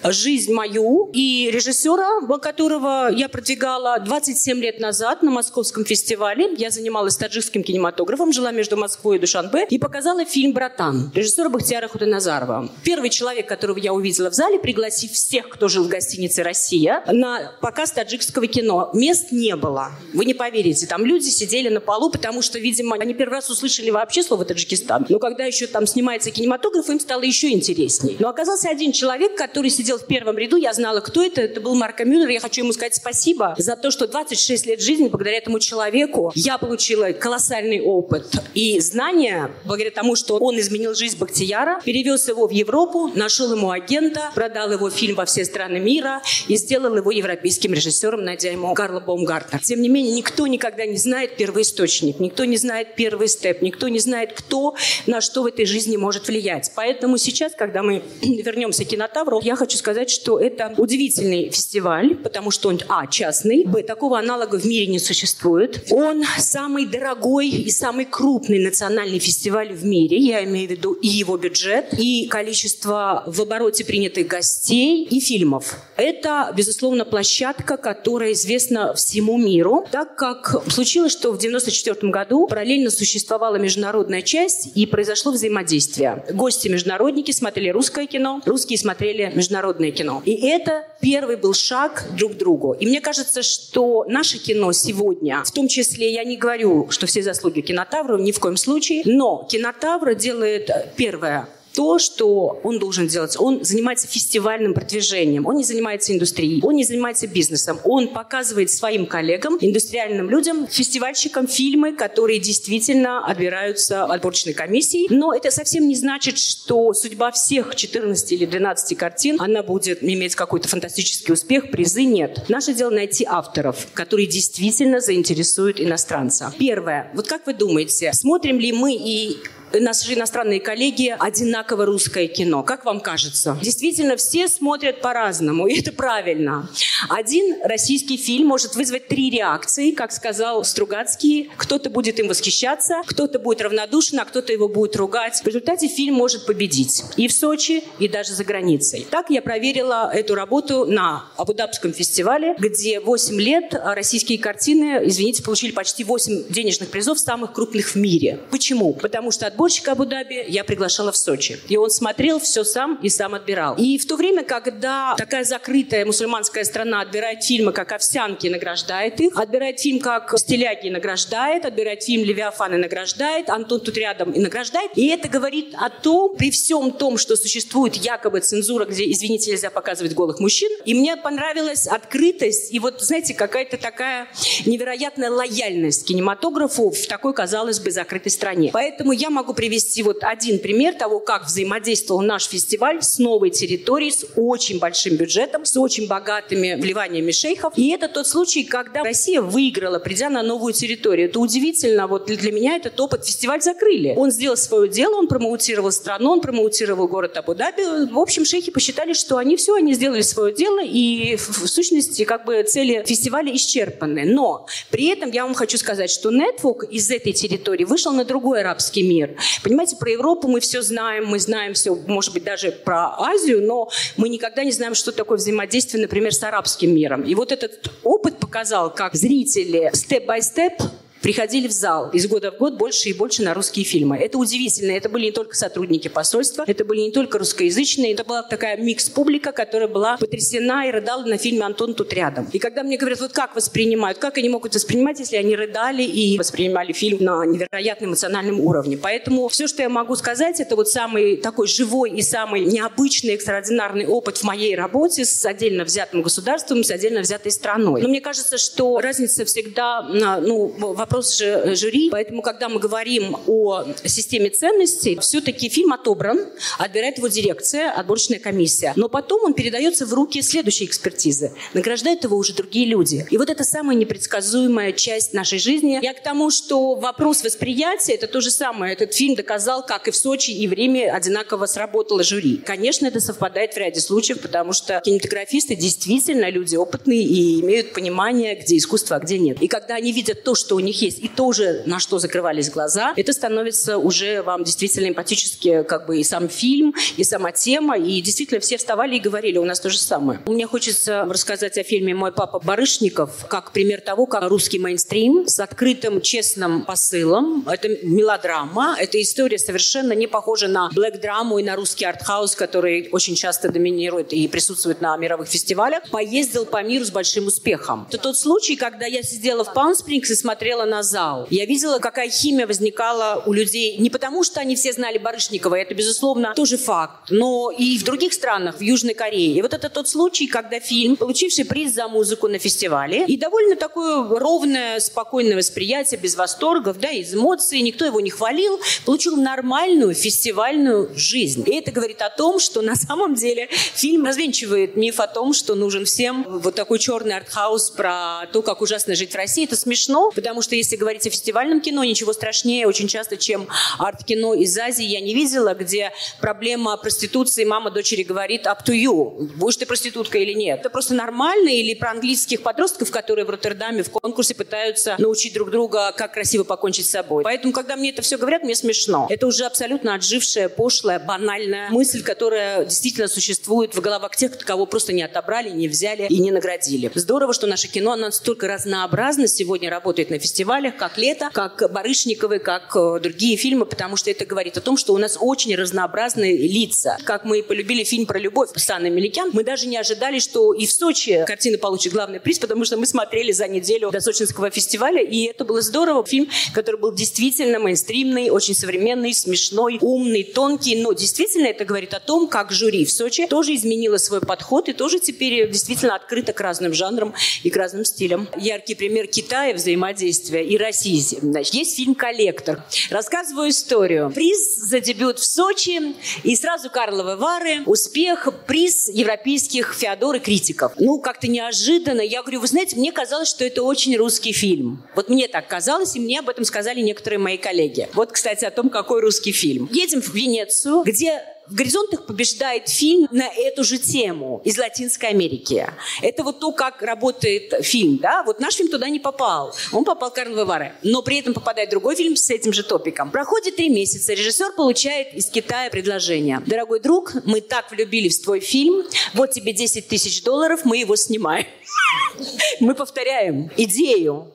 жизнь 0.05 0.53
мою 0.53 1.11
и 1.13 1.51
режиссера, 1.53 2.21
которого 2.39 3.11
я 3.13 3.29
продвигала 3.29 3.99
27 4.01 4.59
лет 4.59 4.81
назад 4.81 5.23
на 5.23 5.31
Московском 5.31 5.85
фестивале. 5.85 6.55
Я 6.57 6.71
занималась 6.71 7.17
таджикским 7.17 7.63
кинематографом, 7.63 8.33
жила 8.33 8.51
между 8.51 8.77
Москвой 8.77 9.17
и 9.17 9.19
Душанбе 9.21 9.67
и 9.71 9.79
показала 9.79 10.25
фильм 10.25 10.53
«Братан» 10.53 11.11
режиссера 11.15 11.49
Бахтияра 11.49 11.89
Худоназарова. 11.89 12.69
Первый 12.85 13.11
человек, 13.11 13.49
которого 13.49 13.79
я 13.79 13.93
увидела 13.93 14.31
в 14.31 14.35
зале, 14.35 14.59
пригласив 14.59 15.13
всех, 15.13 15.49
кто 15.49 15.69
жил 15.69 15.85
в 15.85 15.89
гостинице 15.89 16.43
«Россия», 16.43 17.05
на 17.07 17.53
показ 17.61 17.93
таджикского 17.93 18.47
кино. 18.47 18.91
Мест 18.95 19.31
не 19.31 19.55
было. 19.57 19.93
Вы 20.15 20.25
не 20.25 20.35
поверите. 20.35 20.87
Там 20.87 21.05
люди 21.05 21.29
сидели 21.29 21.69
на 21.69 21.81
полу, 21.81 22.11
потому 22.11 22.43
что, 22.43 22.59
видимо, 22.59 22.97
они 22.97 23.15
первый 23.15 23.35
раз 23.35 23.51
услышали 23.51 23.91
вообще 23.91 24.23
слово 24.23 24.45
«Таджикистан». 24.45 25.07
Но 25.09 25.19
когда 25.19 25.45
еще 25.45 25.67
там 25.67 25.87
снимается 25.87 26.31
кинематограф, 26.31 26.89
им 26.91 26.99
стало 26.99 27.23
еще 27.23 27.51
интересней. 27.51 28.17
Но 28.19 28.29
оказался 28.29 28.69
один 28.69 28.93
человек, 28.93 29.37
который 29.37 29.71
сидел 29.71 29.92
сидел 29.93 29.99
в 29.99 30.07
первом 30.07 30.39
ряду, 30.39 30.57
я 30.57 30.73
знала, 30.73 31.01
кто 31.01 31.23
это. 31.23 31.43
Это 31.43 31.61
был 31.61 31.75
Марко 31.75 32.05
Мюллер. 32.05 32.29
Я 32.29 32.41
хочу 32.41 32.63
ему 32.63 32.73
сказать 32.73 32.95
спасибо 32.95 33.55
за 33.59 33.77
то, 33.77 33.91
что 33.91 34.07
26 34.07 34.67
лет 34.67 34.81
жизни, 34.81 35.09
благодаря 35.09 35.39
этому 35.39 35.59
человеку, 35.59 36.33
я 36.35 36.59
получила 36.59 37.13
колоссальный 37.13 37.81
опыт 37.81 38.27
и 38.55 38.81
знания, 38.81 39.51
благодаря 39.65 39.91
тому, 39.91 40.17
что 40.17 40.39
он 40.39 40.59
изменил 40.59 40.95
жизнь 40.95 41.19
Бахтияра, 41.19 41.81
перевез 41.85 42.29
его 42.29 42.47
в 42.47 42.51
Европу, 42.51 43.11
нашел 43.15 43.53
ему 43.53 43.71
агента, 43.71 44.31
продал 44.35 44.73
его 44.73 44.89
фильм 44.91 45.17
во 45.17 45.25
все 45.25 45.45
страны 45.45 45.79
мира 45.79 46.23
и 46.49 46.57
сделал 46.57 46.97
его 46.97 47.11
европейским 47.11 47.75
режиссером, 47.75 48.25
найдя 48.25 48.51
ему 48.51 48.73
Карла 48.75 49.01
Баумгартнер. 49.01 49.61
Тем 49.61 49.83
не 49.83 49.89
менее, 49.89 50.15
никто 50.15 50.47
никогда 50.47 50.87
не 50.87 50.97
знает 50.97 51.37
первоисточник, 51.37 52.21
никто 52.21 52.45
не 52.45 52.57
знает 52.57 52.95
первый 52.95 53.29
степ, 53.29 53.63
никто 53.63 53.89
не 53.89 53.99
знает, 53.99 54.33
кто 54.33 54.75
на 55.07 55.21
что 55.21 55.43
в 55.43 55.47
этой 55.47 55.67
жизни 55.67 55.97
может 55.97 56.29
влиять. 56.29 56.73
Поэтому 56.75 57.19
сейчас, 57.19 57.53
когда 57.55 57.83
мы 57.83 58.03
вернемся 58.23 58.85
к 58.85 58.89
кинотавру, 58.89 59.41
я 59.43 59.57
хочу 59.57 59.82
сказать, 59.83 60.11
что 60.11 60.39
это 60.39 60.73
удивительный 60.79 61.51
фестиваль, 61.51 62.15
потому 62.15 62.53
что 62.53 62.69
он, 62.69 62.79
а, 62.89 63.09
частный, 63.09 63.65
б, 63.65 63.83
такого 63.83 64.17
аналога 64.19 64.57
в 64.61 64.65
мире 64.65 64.87
не 64.87 65.01
существует. 65.01 65.85
Он 65.91 66.23
самый 66.39 66.87
дорогой 66.87 67.49
и 67.49 67.71
самый 67.71 68.05
крупный 68.05 68.61
национальный 68.61 69.19
фестиваль 69.19 69.73
в 69.73 69.85
мире, 69.85 70.19
я 70.19 70.45
имею 70.45 70.69
в 70.69 70.71
виду 70.71 70.93
и 70.93 71.09
его 71.09 71.37
бюджет, 71.37 71.87
и 71.99 72.29
количество 72.29 73.25
в 73.27 73.41
обороте 73.41 73.85
принятых 73.85 74.29
гостей 74.29 75.05
и 75.05 75.19
фильмов. 75.19 75.77
Это, 75.97 76.53
безусловно, 76.57 77.05
площадка, 77.05 77.77
которая 77.77 78.33
известна 78.33 78.95
всему 78.95 79.37
миру, 79.37 79.85
так 79.91 80.15
как 80.17 80.63
случилось, 80.69 81.13
что 81.13 81.33
в 81.33 81.37
1994 81.37 82.13
году 82.13 82.47
параллельно 82.47 82.91
существовала 82.91 83.57
международная 83.57 84.23
часть 84.23 84.69
и 84.77 84.87
произошло 84.87 85.33
взаимодействие. 85.33 86.25
Гости-международники 86.33 87.33
смотрели 87.33 87.71
русское 87.71 88.07
кино, 88.07 88.41
русские 88.47 88.79
смотрели 88.79 89.33
международное 89.35 89.72
международное 89.73 89.91
кино. 89.91 90.23
И 90.25 90.47
это 90.47 90.85
первый 91.01 91.37
был 91.37 91.55
шаг 91.55 92.05
друг 92.17 92.33
к 92.33 92.37
другу. 92.37 92.73
И 92.73 92.87
мне 92.87 93.01
кажется, 93.01 93.43
что 93.43 94.05
наше 94.09 94.39
кино 94.39 94.73
сегодня, 94.73 95.43
в 95.45 95.51
том 95.51 95.69
числе, 95.69 96.13
я 96.13 96.25
не 96.25 96.37
говорю, 96.37 96.89
что 96.91 97.07
все 97.07 97.23
заслуги 97.23 97.61
кинотавру, 97.61 98.19
ни 98.19 98.33
в 98.33 98.41
коем 98.41 98.57
случае, 98.57 99.03
но 99.05 99.47
кинотавр 99.51 100.15
делает 100.15 100.71
первое 100.97 101.49
то, 101.75 101.99
что 101.99 102.61
он 102.63 102.79
должен 102.79 103.07
делать. 103.07 103.37
Он 103.39 103.65
занимается 103.65 104.07
фестивальным 104.07 104.75
продвижением, 104.75 105.47
он 105.47 105.57
не 105.57 105.65
занимается 105.65 106.13
индустрией, 106.13 106.61
он 106.63 106.75
не 106.75 106.85
занимается 106.85 107.27
бизнесом. 107.27 107.79
Он 107.85 108.09
показывает 108.09 108.71
своим 108.71 109.07
коллегам, 109.07 109.59
индустриальным 109.61 110.31
людям, 110.31 110.67
фестивальщикам 110.67 111.47
фильмы, 111.47 111.95
которые 111.95 112.39
действительно 112.39 113.27
отбираются 113.27 114.05
отборочной 114.05 114.55
комиссией. 114.55 115.07
Но 115.11 115.35
это 115.35 115.51
совсем 115.51 115.89
не 115.89 115.97
значит, 115.97 116.39
что 116.39 116.93
судьба 116.95 117.33
всех 117.33 117.75
14 117.75 118.33
или 118.33 118.47
12 118.47 118.97
картин, 118.97 119.37
она 119.41 119.63
будет 119.63 120.03
иметь 120.03 120.35
какой-то 120.35 120.69
фантастический 120.69 121.33
успех, 121.33 121.71
призы 121.71 122.05
нет. 122.05 122.45
Наше 122.49 122.75
дело 122.75 122.91
найти 122.91 123.25
авторов, 123.29 123.87
которые 123.95 124.27
действительно 124.27 125.01
заинтересуют 125.01 125.81
иностранца. 125.81 126.53
Первое. 126.59 127.11
Вот 127.15 127.27
как 127.27 127.47
вы 127.47 127.55
думаете, 127.55 128.13
смотрим 128.13 128.59
ли 128.59 128.73
мы 128.73 128.95
и 128.95 129.39
наши 129.81 130.15
иностранные 130.15 130.61
коллеги 130.61 131.15
одинаково 131.19 131.87
русское 131.87 132.27
кино. 132.27 132.63
Как 132.63 132.85
вам 132.85 133.01
кажется? 133.01 133.59
Действительно, 133.63 134.17
все 134.17 134.49
смотрят 134.49 135.01
по-разному, 135.01 135.67
и 135.69 135.79
это 135.79 135.93
правильно. 135.93 136.69
Один 137.09 137.57
российский 137.65 138.17
фильм 138.17 138.47
может 138.47 138.75
вызвать 138.77 139.09
три 139.09 139.31
реакции, 139.31 139.93
как 139.93 140.13
сказал 140.13 140.65
Стругацкий. 140.65 141.51
Кто-то 141.57 141.91
будет 141.91 142.19
им 142.21 142.29
восхищаться, 142.29 143.03
кто-то 143.07 143.39
будет 143.39 143.63
равнодушен, 143.63 144.21
а 144.21 144.25
кто-то 144.25 144.53
его 144.53 144.69
будет 144.69 144.97
ругать. 144.97 145.41
В 145.43 145.47
результате 145.47 145.89
фильм 145.89 146.15
может 146.15 146.47
победить 146.47 147.03
и 147.17 147.29
в 147.29 147.33
Сочи, 147.33 147.83
и 147.99 148.09
даже 148.09 148.35
за 148.35 148.45
границей. 148.45 149.07
Так 149.11 149.31
я 149.31 149.43
проверила 149.43 150.11
эту 150.13 150.35
работу 150.35 150.85
на 150.87 151.25
Абу-Дабском 151.37 151.93
фестивале, 151.93 152.55
где 152.59 153.01
8 153.01 153.41
лет 153.41 153.75
российские 153.75 154.39
картины, 154.39 155.01
извините, 155.05 155.43
получили 155.43 155.73
почти 155.73 156.05
8 156.05 156.49
денежных 156.49 156.91
призов 156.91 157.19
самых 157.19 157.53
крупных 157.53 157.89
в 157.89 157.97
мире. 157.97 158.41
Почему? 158.51 158.93
Потому 158.95 159.31
что 159.31 159.47
отбор 159.47 159.62
подборщика 159.63 159.93
Абу-Даби 159.93 160.45
я 160.49 160.65
приглашала 160.65 161.13
в 161.13 161.17
Сочи. 161.17 161.57
И 161.69 161.77
он 161.77 161.89
смотрел 161.89 162.41
все 162.41 162.65
сам 162.65 162.99
и 163.01 163.09
сам 163.09 163.37
отбирал. 163.37 163.77
И 163.77 163.97
в 163.97 164.07
то 164.09 164.17
время, 164.17 164.43
когда 164.43 165.15
такая 165.17 165.45
закрытая 165.45 166.05
мусульманская 166.05 166.65
страна 166.65 167.01
отбирает 167.01 167.45
фильмы, 167.45 167.73
как 167.73 167.93
«Овсянки» 167.93 168.49
награждает 168.49 169.21
их, 169.21 169.39
отбирает 169.39 169.79
фильм, 169.79 170.01
как 170.01 170.37
«Стиляги» 170.37 170.89
награждает, 170.89 171.65
отбирает 171.65 172.03
фильм 172.03 172.25
«Левиафан» 172.25 172.75
и 172.75 172.77
награждает, 172.77 173.49
Антон 173.51 173.79
тут 173.79 173.97
рядом 173.97 174.33
и 174.33 174.41
награждает. 174.41 174.91
И 174.97 175.07
это 175.07 175.29
говорит 175.29 175.77
о 175.79 175.91
том, 175.91 176.35
при 176.35 176.51
всем 176.51 176.91
том, 176.91 177.17
что 177.17 177.37
существует 177.37 177.95
якобы 177.95 178.41
цензура, 178.41 178.85
где, 178.85 179.09
извините, 179.09 179.53
нельзя 179.53 179.71
показывать 179.71 180.13
голых 180.15 180.41
мужчин. 180.41 180.73
И 180.85 180.93
мне 180.93 181.17
понравилась 181.17 181.87
открытость 181.87 182.75
и 182.75 182.81
вот, 182.81 183.01
знаете, 183.01 183.33
какая-то 183.33 183.77
такая 183.77 184.27
невероятная 184.67 185.31
лояльность 185.31 186.05
кинематографу 186.05 186.91
в 186.91 187.07
такой, 187.07 187.33
казалось 187.33 187.79
бы, 187.79 187.93
закрытой 187.93 188.31
стране. 188.31 188.71
Поэтому 188.73 189.13
я 189.13 189.31
могу 189.31 189.52
могу 189.53 189.55
привести 189.55 190.03
вот 190.03 190.25
один 190.25 190.59
пример 190.59 190.95
того, 190.95 191.21
как 191.21 191.47
взаимодействовал 191.47 192.23
наш 192.23 192.49
фестиваль 192.49 193.03
с 193.03 193.19
новой 193.19 193.51
территорией, 193.51 194.13
с 194.13 194.27
очень 194.37 194.79
большим 194.79 195.17
бюджетом, 195.17 195.65
с 195.65 195.77
очень 195.77 196.07
богатыми 196.09 196.81
вливаниями 196.81 197.33
шейхов. 197.33 197.73
И 197.77 197.91
это 197.91 198.09
тот 198.09 198.27
случай, 198.27 198.65
когда 198.65 199.03
Россия 199.03 199.41
выиграла, 199.41 199.99
придя 199.99 200.31
на 200.31 200.43
новую 200.43 200.73
территорию. 200.73 201.29
Это 201.29 201.41
удивительно. 201.41 202.07
Вот 202.07 202.27
для 202.27 202.53
меня 202.53 202.77
этот 202.77 202.99
опыт 203.01 203.27
фестиваль 203.27 203.61
закрыли. 203.61 204.15
Он 204.17 204.31
сделал 204.31 204.57
свое 204.57 204.89
дело, 204.89 205.17
он 205.17 205.29
промоутировал 205.29 205.93
страну, 205.93 206.31
он 206.31 206.41
промоутировал 206.41 207.09
город 207.09 207.37
Абу-Даби. 207.37 208.13
В 208.13 208.19
общем, 208.19 208.45
шейхи 208.45 208.71
посчитали, 208.71 209.13
что 209.13 209.37
они 209.37 209.57
все, 209.57 209.75
они 209.75 209.95
сделали 209.95 210.23
свое 210.23 210.55
дело, 210.55 210.81
и 210.83 211.37
в 211.37 211.67
сущности 211.67 212.25
как 212.25 212.45
бы 212.45 212.63
цели 212.63 213.05
фестиваля 213.07 213.55
исчерпаны. 213.55 214.25
Но 214.25 214.67
при 214.91 215.09
этом 215.09 215.31
я 215.31 215.45
вам 215.45 215.55
хочу 215.55 215.79
сказать, 215.79 216.11
что 216.11 216.31
Network 216.31 216.89
из 216.91 217.11
этой 217.11 217.33
территории 217.33 217.85
вышел 217.85 218.13
на 218.13 218.25
другой 218.25 218.61
арабский 218.61 219.03
мир. 219.03 219.37
Понимаете, 219.63 219.97
про 219.97 220.11
Европу 220.11 220.49
мы 220.49 220.61
все 220.61 220.83
знаем, 220.83 221.27
мы 221.27 221.39
знаем 221.39 221.75
все, 221.75 221.95
может 221.95 222.33
быть, 222.33 222.45
даже 222.45 222.73
про 222.73 223.15
Азию, 223.19 223.63
но 223.63 223.91
мы 224.17 224.29
никогда 224.29 224.65
не 224.65 224.73
знаем, 224.73 224.95
что 224.95 225.13
такое 225.13 225.39
взаимодействие, 225.39 226.03
например, 226.03 226.33
с 226.33 226.43
арабским 226.43 226.95
миром. 226.95 227.23
И 227.23 227.35
вот 227.35 227.53
этот 227.53 227.91
опыт 228.03 228.39
показал, 228.39 228.93
как 228.93 229.15
зрители 229.15 229.91
степ-бай-степ 229.93 230.75
приходили 231.23 231.69
в 231.69 231.73
зал 231.73 232.11
из 232.11 232.27
года 232.27 232.51
в 232.51 232.59
год 232.59 232.75
больше 232.75 233.09
и 233.09 233.13
больше 233.13 233.43
на 233.43 233.55
русские 233.55 233.85
фильмы. 233.85 234.19
Это 234.19 234.39
удивительно. 234.39 234.93
Это 234.93 235.09
были 235.09 235.27
не 235.27 235.33
только 235.33 235.57
сотрудники 235.57 236.09
посольства, 236.09 236.65
это 236.67 236.85
были 236.85 237.01
не 237.01 237.13
только 237.13 237.39
русскоязычные, 237.39 238.13
это 238.13 238.25
была 238.25 238.43
такая 238.43 238.77
микс-публика, 238.77 239.53
которая 239.53 239.89
была 239.89 240.17
потрясена 240.17 240.89
и 240.89 240.91
рыдала 240.91 241.25
на 241.25 241.39
фильме 241.39 241.63
«Антон 241.63 241.95
тут 241.95 242.13
рядом». 242.13 242.49
И 242.53 242.59
когда 242.59 242.83
мне 242.83 242.97
говорят, 242.97 243.21
вот 243.21 243.33
как 243.33 243.55
воспринимают, 243.55 244.19
как 244.19 244.39
они 244.39 244.49
могут 244.49 244.75
воспринимать, 244.75 245.21
если 245.21 245.37
они 245.37 245.55
рыдали 245.55 246.03
и 246.03 246.37
воспринимали 246.39 246.93
фильм 246.93 247.25
на 247.25 247.45
невероятно 247.47 248.07
эмоциональном 248.07 248.61
уровне. 248.61 248.99
Поэтому 249.01 249.49
все, 249.49 249.69
что 249.69 249.83
я 249.83 249.89
могу 249.89 250.17
сказать, 250.17 250.61
это 250.61 250.75
вот 250.75 250.89
самый 250.89 251.37
такой 251.37 251.69
живой 251.69 252.11
и 252.11 252.23
самый 252.23 252.65
необычный, 252.65 253.35
экстраординарный 253.35 254.07
опыт 254.07 254.39
в 254.39 254.45
моей 254.45 254.75
работе 254.75 255.25
с 255.25 255.47
отдельно 255.47 255.85
взятым 255.85 256.23
государством, 256.23 256.83
с 256.83 256.91
отдельно 256.91 257.21
взятой 257.21 257.53
страной. 257.53 258.03
Но 258.03 258.09
мне 258.09 258.21
кажется, 258.21 258.59
что 258.59 259.01
разница 259.01 259.45
всегда, 259.45 260.03
ну, 260.03 260.75
вопрос 260.77 261.12
же 261.21 261.75
жюри. 261.75 262.09
Поэтому, 262.11 262.41
когда 262.41 262.69
мы 262.69 262.81
говорим 262.81 263.37
о 263.47 263.85
системе 264.05 264.51
ценностей, 264.51 265.19
все-таки 265.21 265.69
фильм 265.69 265.93
отобран, 265.93 266.47
отбирает 266.79 267.19
его 267.19 267.29
дирекция, 267.29 267.91
отборочная 267.91 268.39
комиссия. 268.39 268.93
Но 268.97 269.09
потом 269.09 269.45
он 269.45 269.55
передается 269.55 270.07
в 270.07 270.15
руки 270.15 270.41
следующей 270.43 270.87
экспертизы. 270.87 271.53
Награждают 271.75 272.25
его 272.25 272.37
уже 272.37 272.55
другие 272.55 272.87
люди. 272.87 273.27
И 273.31 273.37
вот 273.37 273.51
это 273.51 273.65
самая 273.65 273.97
непредсказуемая 273.97 274.93
часть 274.93 275.35
нашей 275.35 275.59
жизни. 275.59 275.99
Я 276.03 276.15
к 276.15 276.23
тому, 276.23 276.51
что 276.51 276.95
вопрос 276.95 277.45
восприятия, 277.45 278.15
это 278.15 278.27
то 278.27 278.41
же 278.41 278.51
самое. 278.51 278.95
Этот 278.95 279.13
фильм 279.13 279.35
доказал, 279.35 279.85
как 279.85 280.09
и 280.09 280.11
в 280.11 280.17
Сочи, 280.17 280.51
и 280.51 280.67
в 280.67 280.73
Риме 280.73 281.11
одинаково 281.11 281.67
сработало 281.67 282.23
жюри. 282.23 282.57
Конечно, 282.65 283.07
это 283.07 283.21
совпадает 283.21 283.75
в 283.75 283.77
ряде 283.77 284.01
случаев, 284.01 284.41
потому 284.41 284.73
что 284.73 285.01
кинематографисты 285.05 285.75
действительно 285.75 286.49
люди 286.49 286.77
опытные 286.77 287.23
и 287.23 287.61
имеют 287.61 287.93
понимание, 287.93 288.55
где 288.55 288.77
искусство, 288.77 289.17
а 289.17 289.21
где 289.21 289.39
нет. 289.39 289.61
И 289.61 289.69
когда 289.69 289.97
они 289.97 290.13
видят 290.13 290.45
то, 290.45 290.55
что 290.55 290.77
у 290.77 290.81
них 290.81 291.02
есть, 291.03 291.19
и 291.19 291.29
то 291.29 291.53
же, 291.53 291.83
на 291.87 291.99
что 291.99 292.19
закрывались 292.19 292.71
глаза, 292.71 293.13
это 293.17 293.33
становится 293.33 293.99
уже 293.99 294.43
вам 294.43 294.65
действительно 294.65 295.09
эмпатически, 295.09 295.83
как 295.83 296.07
бы 296.07 296.19
и 296.19 296.25
сам 296.25 296.49
фильм, 296.49 296.95
и 297.17 297.25
сама 297.25 297.53
тема, 297.53 297.99
и 297.99 298.21
действительно 298.21 298.61
все 298.61 298.77
вставали 298.77 299.17
и 299.17 299.21
говорили, 299.21 299.59
у 299.59 299.65
нас 299.65 299.81
то 299.81 299.91
же 299.91 299.99
самое. 299.99 300.41
Мне 300.47 300.67
хочется 300.67 301.25
рассказать 301.29 301.77
о 301.79 301.83
фильме 301.83 302.15
«Мой 302.15 302.33
папа 302.33 302.61
Барышников» 302.61 303.47
как 303.49 303.73
пример 303.73 304.01
того, 304.01 304.27
как 304.27 304.49
русский 304.49 304.79
мейнстрим 304.79 305.47
с 305.47 305.61
открытым, 305.61 306.21
честным 306.21 306.85
посылом. 306.85 307.67
Это 307.69 307.89
мелодрама, 308.03 308.97
это 308.99 309.21
история 309.21 309.59
совершенно 309.59 310.13
не 310.13 310.27
похожа 310.27 310.69
на 310.69 310.91
блэк-драму 310.95 311.59
и 311.59 311.63
на 311.63 311.77
русский 311.77 312.05
артхаус, 312.05 312.55
который 312.55 313.09
очень 313.13 313.35
часто 313.35 313.71
доминирует 313.71 314.33
и 314.33 314.49
присутствует 314.49 315.01
на 315.01 315.17
мировых 315.17 315.49
фестивалях. 315.49 316.03
Поездил 316.11 316.65
по 316.65 316.83
миру 316.83 317.05
с 317.05 317.11
большим 317.11 317.47
успехом. 317.47 318.07
Это 318.09 318.19
тот 318.19 318.37
случай, 318.37 318.77
когда 318.77 319.07
я 319.07 319.23
сидела 319.23 319.65
в 319.65 319.75
Палм 319.75 319.95
Спрингс 319.95 320.31
и 320.31 320.35
смотрела 320.35 320.85
на 320.93 321.03
зал. 321.03 321.47
Я 321.49 321.65
видела, 321.65 321.99
какая 322.01 322.29
химия 322.29 322.67
возникала 322.67 323.43
у 323.47 323.53
людей. 323.55 323.97
Не 323.97 324.11
потому, 324.11 324.45
что 324.45 324.61
они 324.61 324.77
все 324.77 324.93
знали 324.93 325.17
Барышникова, 325.17 325.75
это, 325.77 325.95
безусловно, 325.95 326.53
тоже 326.55 326.77
факт, 326.77 327.31
но 327.31 327.71
и 327.71 327.97
в 327.99 328.05
других 328.05 328.35
странах, 328.35 328.77
в 328.77 328.83
Южной 328.83 329.15
Корее. 329.15 329.57
И 329.57 329.63
вот 329.63 329.73
это 329.73 329.89
тот 329.89 330.07
случай, 330.07 330.47
когда 330.47 330.81
фильм, 330.81 331.17
получивший 331.17 331.65
приз 331.65 331.95
за 331.95 332.09
музыку 332.09 332.47
на 332.47 332.59
фестивале, 332.59 333.25
и 333.27 333.39
довольно 333.39 333.77
такое 333.77 334.39
ровное, 334.39 335.01
спокойное 335.01 335.57
восприятие, 335.57 336.21
без 336.21 336.37
восторгов, 336.37 337.01
да, 337.01 337.11
из 337.11 337.35
эмоций, 337.35 337.81
никто 337.81 338.05
его 338.05 338.21
не 338.21 338.31
хвалил, 338.31 338.79
получил 339.07 339.37
нормальную 339.37 340.15
фестивальную 340.15 341.11
жизнь. 341.17 341.65
И 341.67 341.75
это 341.75 341.91
говорит 341.91 342.21
о 342.21 342.29
том, 342.29 342.59
что 342.59 342.83
на 342.83 342.97
самом 342.97 343.35
деле 343.35 343.69
фильм 343.95 344.27
развенчивает 344.27 344.97
миф 344.97 345.21
о 345.21 345.27
том, 345.27 345.55
что 345.55 345.75
нужен 345.75 346.05
всем 346.05 346.45
вот 346.47 346.75
такой 346.75 346.99
черный 346.99 347.37
артхаус 347.37 347.91
про 347.93 348.47
то, 348.53 348.61
как 348.61 348.83
ужасно 348.83 349.15
жить 349.15 349.33
в 349.33 349.37
России. 349.37 349.65
Это 349.65 349.77
смешно, 349.77 350.31
потому 350.35 350.61
что 350.61 350.82
если 350.83 350.97
говорить 350.97 351.25
о 351.27 351.31
фестивальном 351.31 351.81
кино, 351.81 352.03
ничего 352.03 352.33
страшнее 352.33 352.89
очень 352.89 353.07
часто, 353.07 353.37
чем 353.37 353.69
арт-кино 353.99 354.55
из 354.55 354.77
Азии, 354.77 355.05
я 355.05 355.21
не 355.21 355.33
видела, 355.33 355.75
где 355.75 356.13
проблема 356.41 356.97
проституции, 356.97 357.65
мама 357.65 357.93
дочери 357.93 358.25
говорит 358.25 358.67
up 358.67 358.79
to 358.85 358.93
you, 358.93 359.49
будешь 359.57 359.77
ты 359.77 359.87
проститутка 359.87 360.39
или 360.39 360.53
нет. 360.53 360.81
Это 360.81 360.91
просто 360.91 361.15
нормально, 361.15 361.69
или 361.69 361.95
про 361.95 362.11
английских 362.11 362.63
подростков, 362.63 363.13
которые 363.13 363.45
в 363.45 363.51
Роттердаме 363.51 364.03
в 364.03 364.11
конкурсе 364.11 364.57
пытаются 364.57 365.15
научить 365.19 365.55
друг 365.55 365.71
друга, 365.71 366.13
как 366.17 366.35
красиво 366.35 366.65
покончить 366.65 367.07
с 367.07 367.11
собой. 367.11 367.45
Поэтому, 367.45 367.73
когда 367.73 367.95
мне 367.95 368.11
это 368.11 368.23
все 368.23 368.37
говорят, 368.37 368.65
мне 368.65 368.75
смешно. 368.75 369.29
Это 369.31 369.47
уже 369.47 369.65
абсолютно 369.67 370.15
отжившая, 370.15 370.69
пошлая, 370.69 371.21
банальная 371.21 371.91
мысль, 371.91 372.25
которая 372.25 372.87
действительно 372.87 373.29
существует 373.29 373.95
в 373.95 374.01
головах 374.01 374.35
тех, 374.35 374.59
кого 374.59 374.87
просто 374.87 375.13
не 375.13 375.23
отобрали, 375.23 375.71
не 375.71 375.87
взяли 375.87 376.27
и 376.29 376.39
не 376.39 376.51
наградили. 376.51 377.11
Здорово, 377.15 377.53
что 377.53 377.69
наше 377.69 377.87
кино 377.87 378.17
настолько 378.17 378.67
разнообразно 378.67 379.47
сегодня 379.47 379.89
работает 379.89 380.31
на 380.31 380.39
фестивалях, 380.63 380.97
как 380.97 381.19
«Лето», 381.19 381.51
как 381.53 381.91
«Барышниковы», 381.93 382.61
как 382.61 382.95
э, 382.95 383.19
другие 383.21 383.57
фильмы, 383.57 383.85
потому 383.85 384.17
что 384.17 384.31
это 384.31 384.47
говорит 384.47 384.77
о 384.77 384.81
том, 384.81 384.97
что 384.97 385.13
у 385.13 385.19
нас 385.19 385.37
очень 385.41 385.75
разнообразные 385.75 386.57
лица. 386.57 387.19
Как 387.25 387.45
мы 387.45 387.65
полюбили 387.65 388.05
фильм 388.05 388.27
про 388.27 388.39
любовь 388.39 388.69
с 388.77 388.91
Анной 388.91 389.11
Меликян, 389.11 389.51
мы 389.53 389.65
даже 389.65 389.89
не 389.89 389.97
ожидали, 389.97 390.39
что 390.39 390.73
и 390.73 390.87
в 390.87 390.93
Сочи 390.93 391.45
картина 391.49 391.79
получит 391.79 392.13
главный 392.13 392.39
приз, 392.39 392.61
потому 392.61 392.85
что 392.85 392.97
мы 392.97 393.07
смотрели 393.07 393.51
за 393.51 393.67
неделю 393.67 394.13
до 394.13 394.21
Сочинского 394.21 394.71
фестиваля, 394.71 395.21
и 395.21 395.47
это 395.47 395.65
было 395.65 395.83
здорово. 395.83 396.25
Фильм, 396.25 396.49
который 396.73 397.01
был 397.01 397.13
действительно 397.13 397.81
мейнстримный, 397.81 398.51
очень 398.51 398.77
современный, 398.77 399.35
смешной, 399.35 399.99
умный, 400.01 400.45
тонкий, 400.45 400.95
но 400.95 401.13
действительно 401.13 401.67
это 401.67 401.85
говорит 401.85 402.15
о 402.15 402.21
том, 402.21 402.47
как 402.47 402.71
жюри 402.71 403.05
в 403.05 403.11
Сочи 403.11 403.49
тоже 403.49 403.75
изменило 403.75 404.19
свой 404.19 404.41
подход 404.41 404.89
и 404.89 404.93
тоже 404.93 405.19
теперь 405.19 405.69
действительно 405.69 406.15
открыто 406.15 406.53
к 406.53 406.61
разным 406.61 406.95
жанрам 406.95 407.35
и 407.65 407.71
к 407.71 407.77
разным 407.77 408.05
стилям. 408.05 408.49
Яркий 408.57 408.95
пример 408.95 409.27
Китая 409.27 409.75
взаимодействия 409.75 410.52
и 410.61 410.77
России. 410.77 411.21
Значит, 411.21 411.75
есть 411.75 411.97
фильм 411.97 412.15
«Коллектор». 412.15 412.85
Рассказываю 413.11 413.71
историю. 413.71 414.31
Приз 414.35 414.77
за 414.77 415.01
дебют 415.01 415.39
в 415.39 415.45
Сочи 415.45 416.15
и 416.43 416.57
сразу 416.57 416.91
Карловы 416.91 417.37
Вары. 417.37 417.83
Успех, 417.87 418.49
приз 418.67 419.09
европейских 419.09 419.95
Феодор 419.95 420.37
и 420.37 420.39
критиков. 420.39 420.93
Ну, 420.99 421.21
как-то 421.21 421.49
неожиданно. 421.49 422.21
Я 422.21 422.43
говорю, 422.43 422.61
вы 422.61 422.67
знаете, 422.67 422.97
мне 422.97 423.13
казалось, 423.13 423.49
что 423.49 423.65
это 423.65 423.83
очень 423.83 424.17
русский 424.17 424.53
фильм. 424.53 425.05
Вот 425.15 425.29
мне 425.29 425.49
так 425.49 425.69
казалось, 425.69 426.17
и 426.17 426.21
мне 426.21 426.41
об 426.41 426.49
этом 426.49 426.65
сказали 426.65 427.01
некоторые 427.01 427.39
мои 427.39 427.57
коллеги. 427.57 428.09
Вот, 428.15 428.33
кстати, 428.33 428.65
о 428.65 428.71
том, 428.71 428.91
какой 428.91 429.21
русский 429.21 429.53
фильм. 429.53 429.89
Едем 429.93 430.21
в 430.21 430.35
Венецию, 430.35 431.03
где 431.05 431.43
в 431.69 431.75
«Горизонтах» 431.75 432.27
побеждает 432.27 432.89
фильм 432.89 433.29
на 433.31 433.47
эту 433.47 433.85
же 433.85 433.99
тему 433.99 434.61
из 434.65 434.79
Латинской 434.79 435.29
Америки. 435.29 435.87
Это 436.21 436.43
вот 436.43 436.61
то, 436.61 436.73
как 436.73 437.03
работает 437.03 437.85
фильм, 437.85 438.19
да? 438.19 438.43
Вот 438.43 438.61
наш 438.61 438.75
фильм 438.75 438.91
туда 438.91 439.09
не 439.09 439.21
попал. 439.21 439.75
Он 439.93 440.05
попал 440.05 440.33
Карл 440.33 440.55
Виваре. 440.55 440.95
Но 441.03 441.23
при 441.23 441.39
этом 441.39 441.55
попадает 441.55 441.91
другой 441.91 442.17
фильм 442.17 442.37
с 442.37 442.51
этим 442.51 442.73
же 442.73 442.83
топиком. 442.83 443.31
Проходит 443.31 443.77
три 443.77 443.89
месяца. 443.89 444.33
Режиссер 444.33 444.73
получает 444.77 445.35
из 445.35 445.47
Китая 445.47 445.89
предложение. 445.89 446.61
Дорогой 446.67 447.01
друг, 447.01 447.33
мы 447.45 447.61
так 447.61 447.91
влюбили 447.91 448.29
в 448.29 448.43
твой 448.43 448.61
фильм. 448.61 449.05
Вот 449.35 449.53
тебе 449.53 449.73
10 449.73 450.09
тысяч 450.09 450.43
долларов, 450.43 450.85
мы 450.85 450.99
его 450.99 451.17
снимаем. 451.17 451.67
Мы 452.81 452.95
повторяем 452.95 453.71
идею 453.77 454.52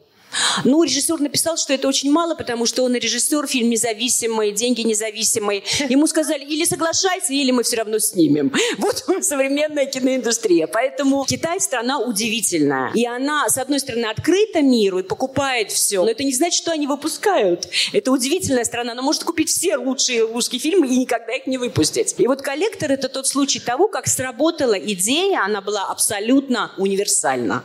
ну, 0.63 0.83
режиссер 0.83 1.19
написал, 1.19 1.57
что 1.57 1.73
это 1.73 1.87
очень 1.87 2.11
мало, 2.11 2.35
потому 2.35 2.65
что 2.65 2.83
он 2.83 2.95
режиссер, 2.95 3.47
фильм 3.47 3.69
независимый, 3.69 4.51
деньги 4.51 4.81
независимые. 4.81 5.63
Ему 5.89 6.07
сказали, 6.07 6.43
или 6.43 6.65
соглашайся, 6.65 7.33
или 7.33 7.51
мы 7.51 7.63
все 7.63 7.77
равно 7.77 7.99
снимем. 7.99 8.51
Вот 8.77 9.03
современная 9.21 9.85
киноиндустрия. 9.85 10.67
Поэтому 10.67 11.25
Китай 11.25 11.59
страна 11.59 11.99
удивительная. 11.99 12.91
И 12.93 13.05
она, 13.05 13.49
с 13.49 13.57
одной 13.57 13.79
стороны, 13.79 14.05
открыта 14.05 14.61
миру 14.61 14.99
и 14.99 15.03
покупает 15.03 15.71
все. 15.71 16.03
Но 16.03 16.11
это 16.11 16.23
не 16.23 16.33
значит, 16.33 16.57
что 16.57 16.71
они 16.71 16.87
выпускают. 16.87 17.67
Это 17.93 18.11
удивительная 18.11 18.65
страна. 18.65 18.91
Она 18.91 19.01
может 19.01 19.23
купить 19.23 19.49
все 19.49 19.77
лучшие 19.77 20.25
русские 20.25 20.59
фильмы 20.59 20.87
и 20.87 20.97
никогда 20.97 21.33
их 21.33 21.47
не 21.47 21.57
выпустить. 21.57 22.15
И 22.17 22.27
вот 22.27 22.41
«Коллектор»— 22.41 22.91
это 22.93 23.09
тот 23.09 23.27
случай 23.27 23.59
того, 23.59 23.87
как 23.87 24.07
сработала 24.07 24.77
идея, 24.77 25.43
она 25.43 25.61
была 25.61 25.85
абсолютно 25.85 26.71
универсальна. 26.77 27.63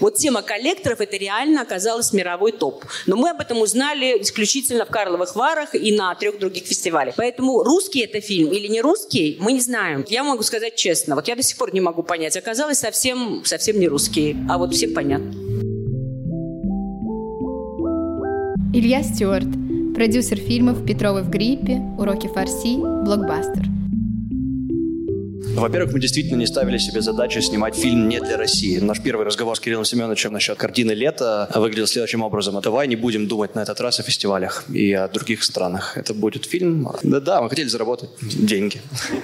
Вот 0.00 0.16
тема 0.16 0.42
коллекторов— 0.42 1.00
это 1.00 1.16
реально 1.16 1.62
оказалось 1.62 2.03
мировой 2.12 2.52
топ. 2.52 2.84
Но 3.06 3.16
мы 3.16 3.30
об 3.30 3.40
этом 3.40 3.60
узнали 3.60 4.22
исключительно 4.22 4.84
в 4.84 4.88
Карловых 4.88 5.34
Варах 5.36 5.74
и 5.74 5.96
на 5.96 6.14
трех 6.14 6.38
других 6.38 6.64
фестивалях. 6.64 7.14
Поэтому 7.16 7.62
русский 7.62 8.00
это 8.00 8.20
фильм 8.20 8.52
или 8.52 8.66
не 8.66 8.80
русский, 8.80 9.36
мы 9.40 9.52
не 9.52 9.60
знаем. 9.60 10.04
Я 10.08 10.24
могу 10.24 10.42
сказать 10.42 10.76
честно, 10.76 11.14
вот 11.14 11.28
я 11.28 11.36
до 11.36 11.42
сих 11.42 11.56
пор 11.56 11.72
не 11.74 11.80
могу 11.80 12.02
понять. 12.02 12.36
Оказалось, 12.36 12.78
совсем, 12.78 13.42
совсем 13.44 13.78
не 13.78 13.88
русский, 13.88 14.36
а 14.48 14.58
вот 14.58 14.74
всем 14.74 14.94
понятно. 14.94 15.32
Илья 18.74 19.02
Стюарт, 19.04 19.46
продюсер 19.94 20.38
фильмов 20.38 20.84
«Петровы 20.84 21.22
в 21.22 21.30
гриппе», 21.30 21.80
«Уроки 21.96 22.26
фарси», 22.26 22.76
«Блокбастер». 22.76 23.73
Во-первых, 25.54 25.92
мы 25.92 26.00
действительно 26.00 26.38
не 26.38 26.46
ставили 26.46 26.78
себе 26.78 27.00
задачу 27.00 27.40
снимать 27.40 27.76
фильм 27.76 28.08
не 28.08 28.20
для 28.20 28.36
России. 28.36 28.78
Наш 28.78 29.00
первый 29.00 29.24
разговор 29.24 29.56
с 29.56 29.60
Кириллом 29.60 29.84
Семеновичем 29.84 30.32
насчет 30.32 30.58
картины 30.58 30.92
«Лето» 30.92 31.48
выглядел 31.54 31.86
следующим 31.86 32.22
образом. 32.22 32.60
Давай 32.60 32.88
не 32.88 32.96
будем 32.96 33.28
думать 33.28 33.54
на 33.54 33.60
этот 33.60 33.80
раз 33.80 34.00
о 34.00 34.02
фестивалях 34.02 34.64
и 34.68 34.92
о 34.92 35.06
других 35.08 35.44
странах. 35.44 35.96
Это 35.96 36.12
будет 36.12 36.44
фильм. 36.44 36.88
Да-да, 37.02 37.40
мы 37.40 37.48
хотели 37.48 37.68
заработать 37.68 38.10
деньги. 38.20 38.80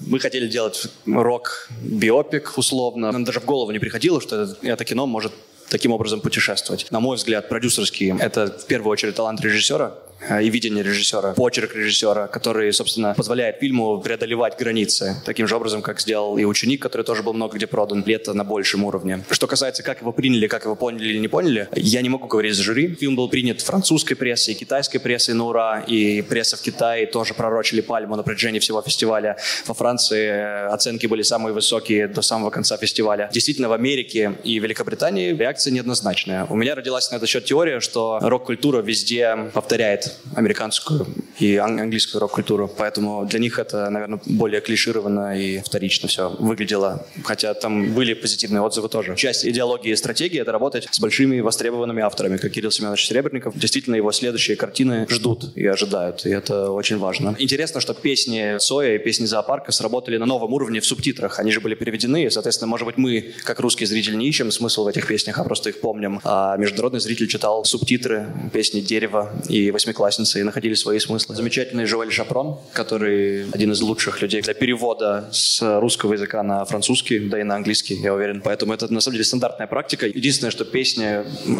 Мы 0.06 0.20
хотели 0.20 0.46
делать 0.46 0.87
рок-биопик 1.06 2.56
условно. 2.56 3.10
Нам 3.10 3.25
даже 3.25 3.40
в 3.40 3.44
голову 3.44 3.72
не 3.72 3.78
приходило, 3.78 4.20
что 4.20 4.49
это, 4.62 4.84
кино 4.84 5.06
может 5.06 5.32
таким 5.68 5.92
образом 5.92 6.20
путешествовать. 6.20 6.87
На 6.90 7.00
мой 7.00 7.16
взгляд, 7.16 7.49
продюсерский— 7.49 8.14
это 8.20 8.46
в 8.46 8.66
первую 8.66 8.92
очередь 8.92 9.14
талант 9.14 9.40
режиссера, 9.40 9.94
и 10.41 10.50
видение 10.50 10.83
режиссера, 10.83 11.33
почерк 11.33 11.75
режиссера, 11.75 12.27
который, 12.27 12.73
собственно, 12.73 13.15
позволяет 13.15 13.59
фильму 13.59 14.00
преодолевать 14.00 14.59
границы, 14.59 15.17
таким 15.25 15.47
же 15.47 15.57
образом, 15.57 15.83
как 15.83 16.00
сделал 16.00 16.39
и 16.39 16.45
«Ученик», 16.45 16.83
который 16.83 17.03
тоже 17.03 17.23
был 17.23 17.33
много 17.33 17.57
где 17.57 17.67
продан, 17.67 18.05
лето 18.07 18.35
на 18.35 18.45
большем 18.45 18.85
уровне. 18.85 19.25
Что 19.31 19.47
касается, 19.47 19.83
как 19.83 20.00
его 20.00 20.12
приняли, 20.12 20.47
как 20.47 20.65
его 20.65 20.77
поняли 20.77 21.09
или 21.09 21.19
не 21.19 21.29
поняли, 21.29 21.69
я 21.75 22.03
не 22.03 22.09
могу 22.09 22.27
говорить 22.27 22.55
за 22.55 22.62
жюри. 22.62 22.95
Фильм 22.95 23.17
был 23.17 23.29
принят 23.29 23.61
французской 23.61 24.15
прессой 24.15 24.55
китайской 24.55 24.99
прессой 24.99 25.35
на 25.35 25.45
ура, 25.47 25.81
и 25.81 26.23
пресса 26.23 26.57
в 26.57 26.61
Китае 26.61 27.07
тоже 27.07 27.35
пророчили 27.35 27.81
пальму 27.81 28.17
на 28.17 28.23
протяжении 28.23 28.59
всего 28.59 28.83
фестиваля. 28.83 29.37
Во 29.67 29.75
Франции 29.75 30.27
э, 30.27 30.67
оценки 30.67 31.07
были 31.07 31.23
самые 31.23 31.55
высокие 31.55 32.09
до 32.09 32.23
самого 32.23 32.50
конца 32.50 32.77
фестиваля. 32.77 33.31
Действительно, 33.33 33.69
в 33.69 33.73
Америке 33.73 34.35
и 34.45 34.59
Великобритании 34.59 35.35
реакция 35.35 35.73
неоднозначная. 35.73 36.47
У 36.50 36.57
меня 36.57 36.75
родилась 36.75 37.11
на 37.11 37.17
этот 37.17 37.29
счет 37.29 37.45
теория, 37.45 37.81
что 37.81 38.19
рок-культура 38.21 38.83
везде 38.83 39.50
повторяет 39.53 40.10
американскую 40.35 41.07
и 41.38 41.57
английскую 41.57 42.21
рок-культуру. 42.21 42.69
Поэтому 42.69 43.26
для 43.26 43.38
них 43.38 43.59
это, 43.59 43.88
наверное, 43.90 44.21
более 44.26 44.61
клишированно 44.61 45.38
и 45.38 45.61
вторично 45.61 46.09
все 46.09 46.29
выглядело. 46.29 47.07
Хотя 47.25 47.55
там 47.55 47.93
были 47.93 48.14
позитивные 48.14 48.61
отзывы 48.61 48.88
тоже. 48.88 49.17
Часть 49.17 49.47
идеологии 49.47 49.90
и 49.93 49.97
стратегии— 49.97 50.40
это 50.40 50.52
работать 50.52 50.88
с 50.90 51.00
большими 51.00 51.40
востребованными 51.40 52.02
авторами, 52.02 52.37
как 52.37 52.52
Кирилл 52.52 52.71
Семенович 52.71 53.07
Серебренников. 53.07 53.57
Действительно, 53.57 53.95
его 53.95 54.12
следующие 54.12 54.57
картины 54.57 55.07
ждут 55.09 55.57
и 55.57 55.67
ожидают, 55.67 56.26
и 56.26 56.31
это 56.31 56.71
очень 56.71 56.99
важно. 56.99 57.37
Интересно, 57.38 57.81
что 57.81 57.95
песни 57.95 58.57
Соя 58.59 58.97
и 58.97 58.99
песни 58.99 59.26
Зоопарка 59.26 59.73
сработали 59.73 60.17
на 60.17 60.26
новом 60.26 60.52
уровне 60.52 60.81
в 60.81 60.87
субтитрах. 60.87 61.38
Они 61.38 61.52
же 61.52 61.61
были 61.61 61.75
переведены, 61.75 62.25
и, 62.25 62.31
соответственно, 62.31 62.69
может 62.69 62.87
быть, 62.87 62.97
мы, 62.97 63.33
как 63.45 63.61
русский 63.61 63.87
зритель, 63.87 64.17
не 64.17 64.29
ищем 64.29 64.50
смысл 64.50 64.85
в 64.85 64.88
этих 64.88 65.07
песнях, 65.07 65.38
а 65.38 65.45
просто 65.45 65.71
их 65.71 65.81
помним. 65.81 66.21
А 66.25 66.57
международный 66.57 67.00
зритель 67.00 67.29
читал 67.29 67.64
субтитры 67.64 68.26
песни 68.52 68.81
«Дерево» 68.81 69.33
и 69.49 69.71
«Восьмиклассник» 69.71 70.00
одноклассницы 70.00 70.40
и 70.40 70.42
находили 70.42 70.75
свои 70.75 70.99
смыслы. 70.99 71.35
Замечательный 71.35 71.85
Жуэль 71.85 72.11
Шапрон, 72.11 72.57
который 72.73 73.45
один 73.52 73.73
из 73.73 73.80
лучших 73.83 74.23
людей 74.23 74.40
для 74.40 74.54
перевода 74.54 75.28
с 75.33 75.61
русского 75.80 76.14
языка 76.14 76.42
на 76.42 76.64
французский, 76.64 77.19
да 77.19 77.38
и 77.40 77.42
на 77.42 77.57
английский, 77.57 77.95
я 77.95 78.14
уверен. 78.14 78.40
Поэтому 78.40 78.73
это 78.73 78.92
на 78.92 79.00
самом 79.00 79.14
деле 79.14 79.25
стандартная 79.25 79.66
практика. 79.66 80.07
Единственное, 80.07 80.50
что 80.50 80.64
песни 80.64 81.04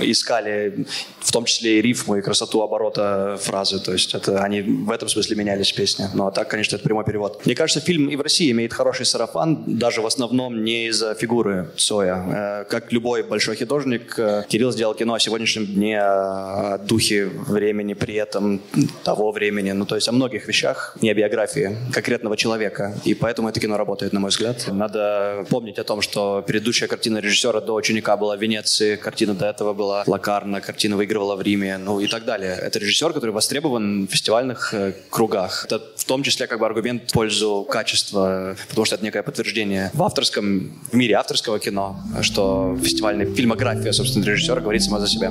искали 0.03 0.87
в 1.21 1.31
том 1.33 1.45
числе 1.45 1.79
и 1.79 1.83
рифму, 1.83 2.17
и 2.17 2.23
красоту 2.23 2.63
оборота 2.63 3.39
фразы. 3.43 3.79
То 3.79 3.93
есть 3.93 4.15
это 4.15 4.43
они 4.43 4.63
в 4.63 4.91
этом 4.91 5.09
смысле 5.09 5.37
менялись 5.37 5.73
песни. 5.73 6.07
Ну 6.15 6.27
а 6.27 6.31
так, 6.31 6.49
конечно, 6.49 6.77
это 6.77 6.85
прямой 6.85 7.05
перевод. 7.05 7.45
Мне 7.45 7.55
кажется, 7.55 7.81
фильм 7.81 8.09
и 8.09 8.17
в 8.17 8.21
России 8.23 8.51
имеет 8.51 8.73
хороший 8.73 9.05
сарафан, 9.05 9.65
даже 9.67 10.01
в 10.01 10.07
основном 10.07 10.65
не 10.65 10.87
из-за 10.87 11.15
фигуры 11.15 11.71
Соя. 11.77 12.17
Э, 12.17 12.65
как 12.65 12.93
любой 12.93 13.23
большой 13.23 13.57
художник, 13.57 14.19
э, 14.19 14.45
Кирилл 14.49 14.73
сделал 14.73 14.95
кино 14.95 15.15
о 15.15 15.21
сегодняшнем 15.21 15.67
дне, 15.67 16.01
о 16.01 16.79
духе 16.79 17.27
времени 17.27 17.95
при 17.95 18.15
там, 18.31 18.61
того 19.05 19.33
времени, 19.33 19.73
ну 19.73 19.87
то 19.87 19.95
есть 19.95 20.09
о 20.09 20.13
многих 20.13 20.47
вещах, 20.49 20.97
не 21.01 21.11
о 21.11 21.15
биографии 21.15 21.77
конкретного 21.93 22.37
человека. 22.37 22.95
И 23.05 23.15
поэтому 23.15 23.49
это 23.49 23.61
кино 23.61 23.77
работает, 23.77 24.13
на 24.13 24.21
мой 24.21 24.31
взгляд. 24.31 24.67
Надо 24.69 25.45
помнить 25.51 25.79
о 25.79 25.85
том, 25.85 26.03
что 26.03 26.43
предыдущая 26.47 26.89
картина 26.89 27.19
режиссера 27.19 27.61
до 27.61 27.75
«Ученика» 27.75 28.17
была 28.17 28.37
в 28.37 28.41
Венеции, 28.41 28.97
картина 28.97 29.35
до 29.35 29.47
этого 29.47 29.75
была 29.75 30.05
Лакарна, 30.07 30.61
картина 30.61 30.97
выигрывала 30.97 31.37
в 31.37 31.43
Риме, 31.43 31.79
ну 31.79 32.01
и 32.01 32.07
так 32.07 32.25
далее. 32.25 32.57
Это 32.61 32.79
режиссер, 32.79 33.13
который 33.13 33.31
востребован 33.31 34.07
в 34.07 34.11
фестивальных 34.11 34.75
э, 34.75 34.93
кругах. 35.11 35.65
Это 35.67 35.81
в 35.97 36.05
том 36.05 36.23
числе 36.23 36.47
как 36.47 36.59
бы 36.59 36.67
аргумент 36.67 37.11
в 37.11 37.13
пользу 37.13 37.67
качества, 37.69 38.57
потому 38.69 38.85
что 38.85 38.97
это 38.97 39.05
некое 39.05 39.23
подтверждение 39.23 39.91
в 39.95 40.03
авторском, 40.03 40.73
в 40.91 40.97
мире 40.97 41.15
авторского 41.15 41.59
кино, 41.59 42.01
что 42.23 42.77
фестивальная 42.83 43.27
фильмография, 43.35 43.93
собственно, 43.93 44.25
режиссера 44.25 44.61
говорит 44.61 44.83
сама 44.83 45.01
за 45.01 45.07
себя. 45.07 45.31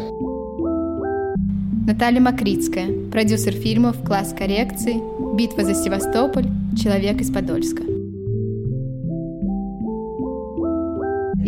Наталья 1.85 2.19
Макритская, 2.21 3.09
продюсер 3.11 3.53
фильмов 3.53 4.03
«Класс 4.03 4.33
коррекции», 4.37 5.01
«Битва 5.35 5.63
за 5.63 5.73
Севастополь», 5.73 6.45
«Человек 6.81 7.21
из 7.21 7.31
Подольска». 7.31 7.98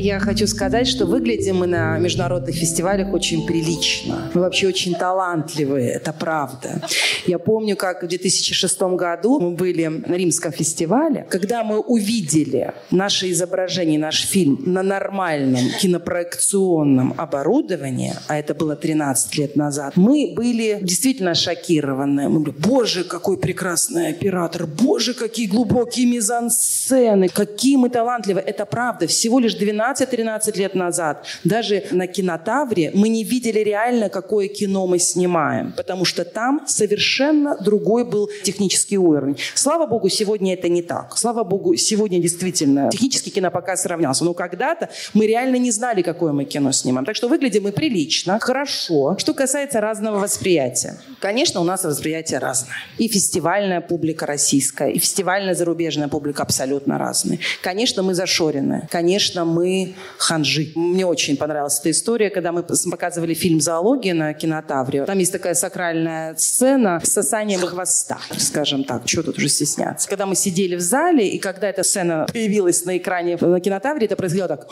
Я 0.01 0.20
хочу 0.20 0.48
сказать, 0.48 0.88
что 0.88 1.05
выглядим 1.05 1.58
мы 1.58 1.67
на 1.67 2.00
международных 2.00 2.55
фестивалях 2.55 3.13
очень 3.13 3.46
прилично. 3.46 4.31
Мы 4.34 4.41
вообще 4.41 4.67
очень 4.67 4.96
талантливые, 4.96 5.91
это 5.91 6.12
правда. 6.12 6.81
Я 7.27 7.38
помню, 7.38 7.75
как 7.77 8.01
в 8.01 8.08
2006 8.08 8.81
году 8.81 9.39
мы 9.39 9.51
были 9.51 9.86
на 9.86 10.15
Римском 10.15 10.51
фестивале, 10.51 11.27
когда 11.29 11.63
мы 11.63 11.79
увидели 11.79 12.74
наше 12.89 13.29
изображение, 13.29 14.00
наш 14.00 14.25
фильм 14.25 14.63
на 14.65 14.81
нормальном 14.81 15.70
кинопроекционном 15.79 17.13
оборудовании, 17.17 18.15
а 18.27 18.39
это 18.39 18.55
было 18.55 18.75
13 18.75 19.38
лет 19.38 19.55
назад, 19.55 19.98
мы 19.98 20.34
были 20.36 20.79
действительно 20.81 21.36
шокированы. 21.36 22.27
Мы 22.27 22.39
были, 22.39 22.55
боже, 22.58 23.03
какой 23.03 23.38
прекрасный 23.38 24.08
оператор, 24.08 24.65
боже, 24.65 25.13
какие 25.13 25.46
глубокие 25.46 26.08
мизансцены, 26.08 27.29
какие 27.29 27.75
мы 27.75 27.89
талантливые. 27.89 28.43
Это 28.43 28.65
правда, 28.65 29.05
всего 29.05 29.38
лишь 29.38 29.53
12 29.53 29.90
12-13 29.91 30.57
лет 30.57 30.75
назад 30.75 31.25
даже 31.43 31.83
на 31.91 32.07
кинотавре 32.07 32.91
мы 32.93 33.10
не 33.10 33.24
видели 33.24 33.60
реально, 33.60 34.10
какое 34.10 34.48
кино 34.48 34.88
мы 34.88 35.00
снимаем, 35.00 35.74
потому 35.75 36.05
что 36.05 36.25
там 36.25 36.62
совершенно 36.67 37.57
другой 37.57 38.05
был 38.05 38.29
технический 38.43 38.98
уровень. 38.98 39.38
Слава 39.53 39.86
богу, 39.86 40.10
сегодня 40.10 40.53
это 40.53 40.69
не 40.69 40.81
так. 40.81 41.17
Слава 41.17 41.43
богу, 41.43 41.75
сегодня 41.75 42.21
действительно 42.21 42.89
технический 42.89 43.31
кинопоказ 43.31 43.83
сравнялся. 43.83 44.24
Но 44.24 44.33
когда-то 44.33 44.89
мы 45.13 45.27
реально 45.27 45.57
не 45.57 45.71
знали, 45.71 46.01
какое 46.01 46.31
мы 46.31 46.45
кино 46.45 46.71
снимаем. 46.71 47.05
Так 47.05 47.15
что 47.15 47.27
выглядим 47.27 47.63
мы 47.63 47.71
прилично, 47.71 48.39
хорошо. 48.39 49.15
Что 49.17 49.33
касается 49.33 49.81
разного 49.81 50.19
восприятия. 50.19 50.98
Конечно, 51.19 51.62
у 51.62 51.63
нас 51.63 51.83
восприятие 51.83 52.39
разное. 52.39 52.75
И 52.98 53.07
фестивальная 53.07 53.81
публика 53.81 54.25
российская, 54.25 54.89
и 54.89 55.00
фестивальная 55.00 55.55
зарубежная 55.55 56.07
публика 56.07 56.43
абсолютно 56.43 56.98
разные. 56.98 57.39
Конечно, 57.62 58.03
мы 58.03 58.13
зашорены. 58.13 58.88
Конечно, 58.91 59.45
мы 59.45 59.81
ханжи. 60.18 60.72
Мне 60.76 61.06
очень 61.06 61.38
понравилась 61.38 61.80
эта 61.80 61.92
история, 61.92 62.30
когда 62.30 62.52
мы 62.52 62.64
показывали 62.64 63.34
фильм 63.34 63.62
«Зоология» 63.62 64.14
на 64.14 64.34
кинотавре. 64.34 65.06
Там 65.06 65.18
есть 65.18 65.32
такая 65.32 65.54
сакральная 65.54 66.36
сцена 66.36 67.00
с 67.04 67.10
сосанием 67.10 67.62
хвоста, 67.62 68.20
скажем 68.38 68.84
так. 68.84 69.04
Что 69.06 69.24
тут 69.24 69.38
уже 69.38 69.50
стесняться? 69.50 70.08
Когда 70.10 70.26
мы 70.26 70.36
сидели 70.36 70.76
в 70.76 70.82
зале, 70.82 71.28
и 71.28 71.38
когда 71.40 71.70
эта 71.70 71.84
сцена 71.84 72.28
появилась 72.32 72.86
на 72.86 72.98
экране 72.98 73.38
на 73.40 73.60
кинотавре, 73.60 74.06
это 74.06 74.16
происходило 74.16 74.48
так 74.48 74.68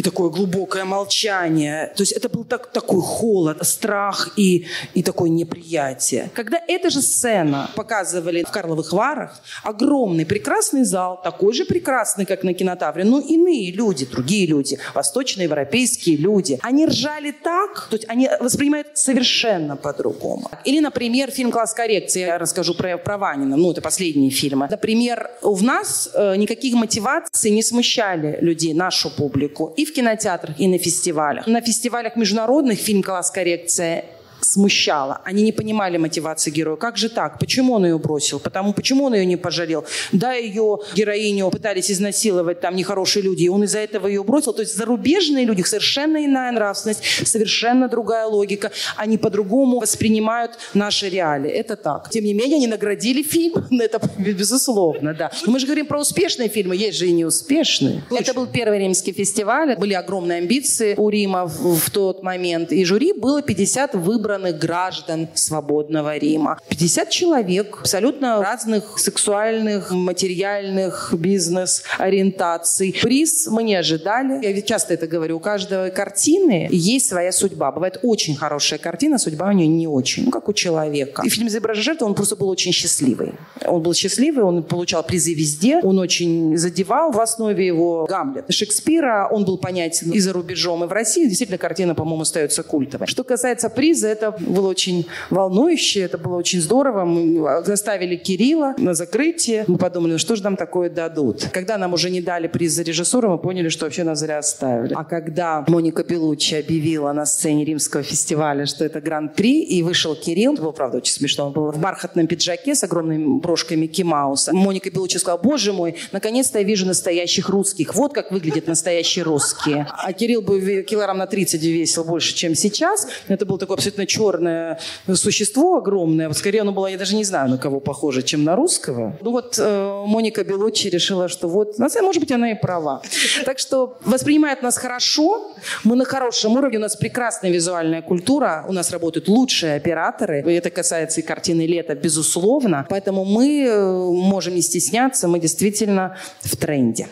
и 0.00 0.02
такое 0.02 0.30
глубокое 0.30 0.86
молчание. 0.86 1.92
То 1.94 2.02
есть 2.02 2.12
это 2.12 2.30
был 2.30 2.44
так, 2.44 2.72
такой 2.72 3.02
холод, 3.02 3.58
страх 3.66 4.30
и, 4.38 4.66
и 4.94 5.02
такое 5.02 5.28
неприятие. 5.28 6.30
Когда 6.34 6.58
эта 6.66 6.88
же 6.88 7.02
сцена 7.02 7.68
показывали 7.76 8.42
в 8.42 8.50
Карловых 8.50 8.94
Варах, 8.94 9.38
огромный 9.62 10.24
прекрасный 10.24 10.84
зал, 10.84 11.20
такой 11.22 11.52
же 11.52 11.66
прекрасный, 11.66 12.24
как 12.24 12.44
на 12.44 12.54
кинотавре, 12.54 13.04
но 13.04 13.20
иные 13.20 13.72
люди, 13.72 14.06
другие 14.06 14.46
люди, 14.46 14.78
восточноевропейские 14.94 16.16
люди, 16.16 16.58
они 16.62 16.86
ржали 16.86 17.32
так, 17.32 17.86
то 17.90 17.96
есть 17.96 18.08
они 18.08 18.30
воспринимают 18.40 18.96
совершенно 18.96 19.76
по-другому. 19.76 20.50
Или, 20.64 20.80
например, 20.80 21.30
фильм 21.30 21.50
«Класс 21.50 21.74
коррекции», 21.74 22.20
я 22.20 22.38
расскажу 22.38 22.72
про, 22.72 22.96
про 22.96 23.18
Ванина, 23.18 23.56
ну, 23.58 23.70
это 23.70 23.82
последние 23.82 24.30
фильмы. 24.30 24.66
Например, 24.70 25.30
в 25.42 25.62
нас 25.62 26.08
э, 26.14 26.36
никаких 26.36 26.74
мотиваций 26.74 27.50
не 27.50 27.62
смущали 27.62 28.38
людей, 28.40 28.72
нашу 28.72 29.10
публику 29.10 29.74
и 29.76 29.89
в 29.90 29.92
кинотеатрах, 29.92 30.58
и 30.58 30.68
на 30.68 30.78
фестивалях. 30.78 31.46
На 31.46 31.60
фестивалях 31.60 32.16
международных 32.16 32.78
фильм 32.78 33.02
«Класс 33.02 33.30
коррекция» 33.30 34.04
смущало. 34.40 35.20
Они 35.24 35.42
не 35.42 35.52
понимали 35.52 35.96
мотивации 35.96 36.50
героя. 36.50 36.76
Как 36.76 36.96
же 36.96 37.08
так? 37.08 37.38
Почему 37.38 37.74
он 37.74 37.84
ее 37.84 37.98
бросил? 37.98 38.40
Потому, 38.40 38.72
почему 38.72 39.04
он 39.04 39.14
ее 39.14 39.26
не 39.26 39.36
пожалел? 39.36 39.84
Да, 40.12 40.32
ее 40.32 40.78
героиню 40.94 41.50
пытались 41.50 41.90
изнасиловать 41.90 42.60
там 42.60 42.76
нехорошие 42.76 43.22
люди, 43.22 43.44
и 43.44 43.48
он 43.48 43.64
из-за 43.64 43.78
этого 43.78 44.06
ее 44.06 44.22
бросил. 44.22 44.52
То 44.52 44.62
есть 44.62 44.76
зарубежные 44.76 45.44
люди, 45.44 45.62
совершенно 45.62 46.24
иная 46.24 46.52
нравственность, 46.52 47.02
совершенно 47.24 47.88
другая 47.88 48.26
логика. 48.26 48.70
Они 48.96 49.18
по-другому 49.18 49.80
воспринимают 49.80 50.52
наши 50.74 51.08
реалии. 51.08 51.50
Это 51.50 51.76
так. 51.76 52.10
Тем 52.10 52.24
не 52.24 52.34
менее, 52.34 52.56
они 52.56 52.66
наградили 52.66 53.22
фильм. 53.22 53.66
Это 53.70 54.00
безусловно, 54.18 55.14
да. 55.14 55.30
Но 55.46 55.52
мы 55.52 55.58
же 55.58 55.66
говорим 55.66 55.86
про 55.86 56.00
успешные 56.00 56.48
фильмы, 56.48 56.76
есть 56.76 56.98
же 56.98 57.06
и 57.06 57.12
неуспешные. 57.12 58.02
Это 58.10 58.34
был 58.34 58.46
первый 58.46 58.78
римский 58.78 59.12
фестиваль. 59.12 59.76
Были 59.76 59.94
огромные 59.94 60.38
амбиции 60.38 60.94
у 60.96 61.08
Рима 61.08 61.46
в, 61.46 61.90
тот 61.90 62.22
момент. 62.22 62.72
И 62.72 62.84
жюри 62.84 63.12
было 63.12 63.42
50 63.42 63.94
выборов 63.94 64.29
выбранных 64.30 64.58
граждан 64.58 65.28
свободного 65.34 66.16
Рима. 66.16 66.58
50 66.68 67.10
человек 67.10 67.78
абсолютно 67.80 68.40
разных 68.40 68.98
сексуальных, 68.98 69.90
материальных, 69.90 71.12
бизнес-ориентаций. 71.16 72.94
Приз 73.02 73.48
мы 73.48 73.64
не 73.64 73.74
ожидали. 73.74 74.44
Я 74.44 74.52
ведь 74.52 74.66
часто 74.66 74.94
это 74.94 75.08
говорю. 75.08 75.36
У 75.36 75.40
каждой 75.40 75.90
картины 75.90 76.68
есть 76.70 77.08
своя 77.08 77.32
судьба. 77.32 77.72
Бывает 77.72 77.98
очень 78.02 78.36
хорошая 78.36 78.78
картина, 78.78 79.18
судьба 79.18 79.48
у 79.48 79.52
нее 79.52 79.66
не 79.66 79.88
очень. 79.88 80.26
Ну, 80.26 80.30
как 80.30 80.48
у 80.48 80.52
человека. 80.52 81.22
И 81.24 81.28
фильм 81.28 81.48
«Изображая 81.48 81.82
жертву» 81.82 82.06
он 82.06 82.14
просто 82.14 82.36
был 82.36 82.48
очень 82.48 82.72
счастливый. 82.72 83.32
Он 83.66 83.82
был 83.82 83.94
счастливый, 83.94 84.44
он 84.44 84.62
получал 84.62 85.02
призы 85.02 85.34
везде, 85.34 85.80
он 85.82 85.98
очень 85.98 86.56
задевал 86.56 87.10
в 87.10 87.18
основе 87.18 87.66
его 87.66 88.06
Гамлет. 88.08 88.44
Шекспира, 88.52 89.28
он 89.30 89.44
был 89.44 89.58
понятен 89.58 90.12
и 90.12 90.20
за 90.20 90.32
рубежом, 90.32 90.84
и 90.84 90.86
в 90.86 90.92
России. 90.92 91.26
Действительно, 91.26 91.58
картина, 91.58 91.94
по-моему, 91.94 92.22
остается 92.22 92.62
культовой. 92.62 93.06
Что 93.06 93.24
касается 93.24 93.68
приза, 93.70 94.08
это 94.20 94.36
было 94.38 94.68
очень 94.68 95.06
волнующе, 95.30 96.00
это 96.00 96.18
было 96.18 96.36
очень 96.36 96.60
здорово. 96.60 97.04
Мы 97.04 97.64
заставили 97.64 98.16
Кирилла 98.16 98.74
на 98.76 98.94
закрытие. 98.94 99.64
Мы 99.66 99.78
подумали, 99.78 100.12
ну 100.12 100.18
что 100.18 100.36
же 100.36 100.42
нам 100.42 100.56
такое 100.56 100.90
дадут. 100.90 101.48
Когда 101.52 101.78
нам 101.78 101.94
уже 101.94 102.10
не 102.10 102.20
дали 102.20 102.48
приз 102.48 102.72
за 102.72 102.82
режиссура, 102.82 103.28
мы 103.28 103.38
поняли, 103.38 103.68
что 103.68 103.86
вообще 103.86 104.04
нас 104.04 104.18
зря 104.18 104.38
оставили. 104.38 104.94
А 104.94 105.04
когда 105.04 105.64
Моника 105.68 106.04
Белуччи 106.04 106.54
объявила 106.54 107.12
на 107.12 107.24
сцене 107.24 107.64
римского 107.64 108.02
фестиваля, 108.02 108.66
что 108.66 108.84
это 108.84 109.00
гран-при, 109.00 109.62
и 109.62 109.82
вышел 109.82 110.14
Кирилл, 110.14 110.54
это 110.54 110.62
было, 110.62 110.72
правда, 110.72 110.98
очень 110.98 111.14
смешно, 111.14 111.46
он 111.46 111.52
был 111.52 111.70
в 111.70 111.78
бархатном 111.78 112.26
пиджаке 112.26 112.74
с 112.74 112.84
огромной 112.84 113.18
брошкой 113.40 113.76
Микки 113.76 114.02
Мауса. 114.02 114.52
Моника 114.52 114.90
Белуччи 114.90 115.16
сказала, 115.16 115.38
боже 115.38 115.72
мой, 115.72 115.96
наконец-то 116.12 116.58
я 116.58 116.64
вижу 116.64 116.86
настоящих 116.86 117.48
русских. 117.48 117.94
Вот 117.94 118.12
как 118.12 118.30
выглядят 118.32 118.66
настоящие 118.66 119.24
русские. 119.24 119.86
А 119.90 120.12
Кирилл 120.12 120.42
бы 120.42 120.84
килограмм 120.88 121.18
на 121.18 121.26
30 121.26 121.62
весил 121.62 122.04
больше, 122.04 122.34
чем 122.34 122.54
сейчас. 122.54 123.06
Это 123.28 123.46
было 123.46 123.58
такое 123.58 123.76
абсолютно 123.76 124.06
черное 124.10 124.78
существо 125.14 125.76
огромное. 125.76 126.32
Скорее, 126.32 126.60
оно 126.62 126.72
было, 126.72 126.88
я 126.88 126.98
даже 126.98 127.14
не 127.16 127.24
знаю, 127.24 127.48
на 127.50 127.58
кого 127.58 127.80
похоже, 127.80 128.22
чем 128.22 128.44
на 128.44 128.56
русского. 128.56 129.16
Ну 129.20 129.30
вот 129.30 129.58
э, 129.58 130.04
Моника 130.06 130.44
Белуччи 130.44 130.88
решила, 130.88 131.28
что 131.28 131.48
вот, 131.48 131.78
может 131.78 132.20
быть, 132.20 132.32
она 132.32 132.50
и 132.50 132.54
права. 132.54 133.02
Так 133.44 133.58
что 133.58 133.98
воспринимает 134.04 134.62
нас 134.62 134.78
хорошо, 134.78 135.54
мы 135.84 135.96
на 135.96 136.04
хорошем 136.04 136.56
уровне, 136.56 136.78
у 136.78 136.80
нас 136.80 136.96
прекрасная 136.96 137.50
визуальная 137.50 138.02
культура, 138.02 138.64
у 138.68 138.72
нас 138.72 138.90
работают 138.90 139.28
лучшие 139.28 139.76
операторы. 139.76 140.40
Это 140.40 140.70
касается 140.70 141.20
и 141.20 141.22
картины 141.22 141.66
«Лето», 141.66 141.94
безусловно. 141.94 142.86
Поэтому 142.90 143.24
мы 143.24 143.64
э, 143.64 144.10
можем 144.10 144.54
не 144.54 144.62
стесняться, 144.62 145.28
мы 145.28 145.38
действительно 145.38 146.16
в 146.40 146.56
тренде. 146.56 147.06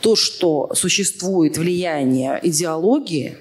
То, 0.00 0.16
что 0.16 0.70
существует 0.74 1.58
влияние 1.58 2.38
идеологии, 2.42 3.38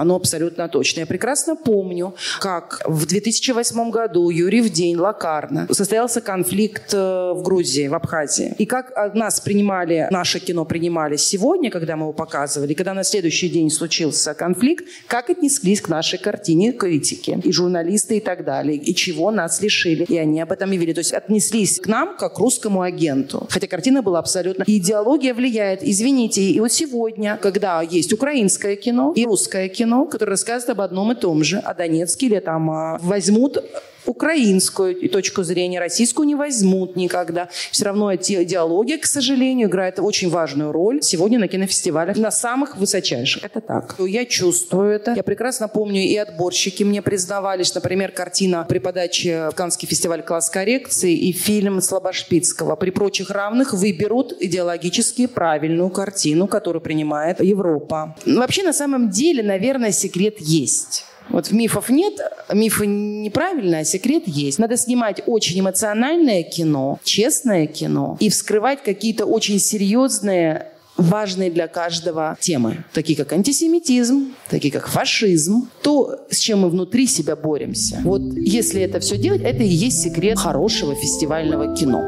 оно 0.00 0.16
абсолютно 0.16 0.68
точно. 0.68 1.00
Я 1.00 1.06
прекрасно 1.06 1.56
помню, 1.56 2.14
как 2.40 2.82
в 2.84 3.06
2008 3.06 3.90
году 3.90 4.30
Юрий 4.30 4.60
в 4.60 4.70
день 4.70 4.96
Лакарна 4.96 5.66
состоялся 5.70 6.20
конфликт 6.20 6.94
э, 6.94 7.32
в 7.34 7.42
Грузии, 7.42 7.88
в 7.88 7.94
Абхазии. 7.94 8.54
И 8.58 8.66
как 8.66 8.92
нас 9.14 9.40
принимали, 9.40 10.08
наше 10.10 10.38
кино 10.40 10.64
принимали 10.64 11.16
сегодня, 11.16 11.70
когда 11.70 11.96
мы 11.96 12.04
его 12.04 12.12
показывали, 12.12 12.74
когда 12.74 12.94
на 12.94 13.04
следующий 13.04 13.48
день 13.48 13.70
случился 13.70 14.34
конфликт, 14.34 14.84
как 15.06 15.30
отнеслись 15.30 15.80
к 15.80 15.88
нашей 15.88 16.18
картине 16.18 16.72
критики, 16.72 17.40
и 17.42 17.52
журналисты, 17.52 18.18
и 18.18 18.20
так 18.20 18.44
далее, 18.44 18.76
и 18.76 18.94
чего 18.94 19.30
нас 19.30 19.60
лишили. 19.60 20.04
И 20.04 20.16
они 20.18 20.40
об 20.40 20.52
этом 20.52 20.70
явили. 20.70 20.92
То 20.92 21.00
есть 21.00 21.12
отнеслись 21.12 21.80
к 21.80 21.86
нам 21.86 22.16
как 22.16 22.36
к 22.36 22.38
русскому 22.38 22.82
агенту. 22.82 23.46
Хотя 23.50 23.66
картина 23.66 24.02
была 24.02 24.18
абсолютно... 24.18 24.64
идеология 24.66 25.32
влияет. 25.32 25.82
Извините, 25.82 26.42
и 26.42 26.60
вот 26.60 26.70
сегодня, 26.70 27.38
когда 27.40 27.80
есть 27.80 28.12
украинское 28.12 28.76
кино 28.76 29.12
и 29.16 29.24
русское 29.24 29.68
кино, 29.68 29.85
кино, 29.86 30.04
которое 30.06 30.32
рассказывает 30.32 30.70
об 30.70 30.80
одном 30.80 31.12
и 31.12 31.14
том 31.14 31.44
же, 31.44 31.58
о 31.58 31.72
Донецке 31.72 32.26
или 32.26 32.40
там 32.40 32.70
а, 32.70 32.98
возьмут 33.00 33.58
украинскую 34.08 35.08
точку 35.08 35.42
зрения, 35.42 35.80
российскую 35.80 36.26
не 36.26 36.34
возьмут 36.34 36.96
никогда. 36.96 37.48
Все 37.70 37.84
равно 37.84 38.12
эти 38.12 38.42
идеология, 38.42 38.98
к 38.98 39.06
сожалению, 39.06 39.68
играет 39.68 39.98
очень 39.98 40.30
важную 40.30 40.72
роль 40.72 41.02
сегодня 41.02 41.38
на 41.38 41.48
кинофестивалях, 41.48 42.16
на 42.16 42.30
самых 42.30 42.76
высочайших. 42.76 43.44
Это 43.44 43.60
так. 43.60 43.96
Я 43.98 44.24
чувствую 44.24 44.92
это. 44.92 45.12
Я 45.14 45.22
прекрасно 45.22 45.68
помню, 45.68 46.02
и 46.02 46.16
отборщики 46.16 46.82
мне 46.82 47.02
признавались, 47.02 47.74
например, 47.74 48.12
картина 48.12 48.66
при 48.68 48.78
подаче 48.78 49.48
в 49.50 49.54
Каннский 49.54 49.88
фестиваль 49.88 50.22
«Класс 50.22 50.50
коррекции» 50.50 51.14
и 51.14 51.32
фильм 51.32 51.80
Слабошпицкого. 51.80 52.76
При 52.76 52.90
прочих 52.90 53.30
равных 53.30 53.72
выберут 53.72 54.34
идеологически 54.40 55.26
правильную 55.26 55.90
картину, 55.90 56.46
которую 56.46 56.82
принимает 56.82 57.40
Европа. 57.40 58.16
Вообще, 58.26 58.62
на 58.62 58.72
самом 58.72 59.10
деле, 59.10 59.42
наверное, 59.42 59.92
секрет 59.92 60.36
есть. 60.40 61.04
Вот 61.28 61.50
мифов 61.50 61.90
нет, 61.90 62.20
мифы 62.52 62.86
неправильные, 62.86 63.82
а 63.82 63.84
секрет 63.84 64.24
есть. 64.26 64.58
Надо 64.58 64.76
снимать 64.76 65.22
очень 65.26 65.60
эмоциональное 65.60 66.42
кино, 66.42 67.00
честное 67.04 67.66
кино 67.66 68.16
и 68.20 68.30
вскрывать 68.30 68.82
какие-то 68.82 69.26
очень 69.26 69.58
серьезные 69.58 70.66
важные 70.96 71.50
для 71.50 71.68
каждого 71.68 72.36
темы, 72.40 72.84
такие 72.92 73.16
как 73.16 73.32
антисемитизм, 73.32 74.34
такие 74.48 74.72
как 74.72 74.88
фашизм, 74.88 75.68
то, 75.82 76.26
с 76.30 76.38
чем 76.38 76.60
мы 76.60 76.70
внутри 76.70 77.06
себя 77.06 77.36
боремся. 77.36 78.00
Вот 78.02 78.22
если 78.34 78.80
это 78.80 79.00
все 79.00 79.16
делать, 79.18 79.42
это 79.42 79.62
и 79.62 79.68
есть 79.68 80.02
секрет 80.02 80.38
хорошего 80.38 80.94
фестивального 80.94 81.76
кино. 81.76 82.02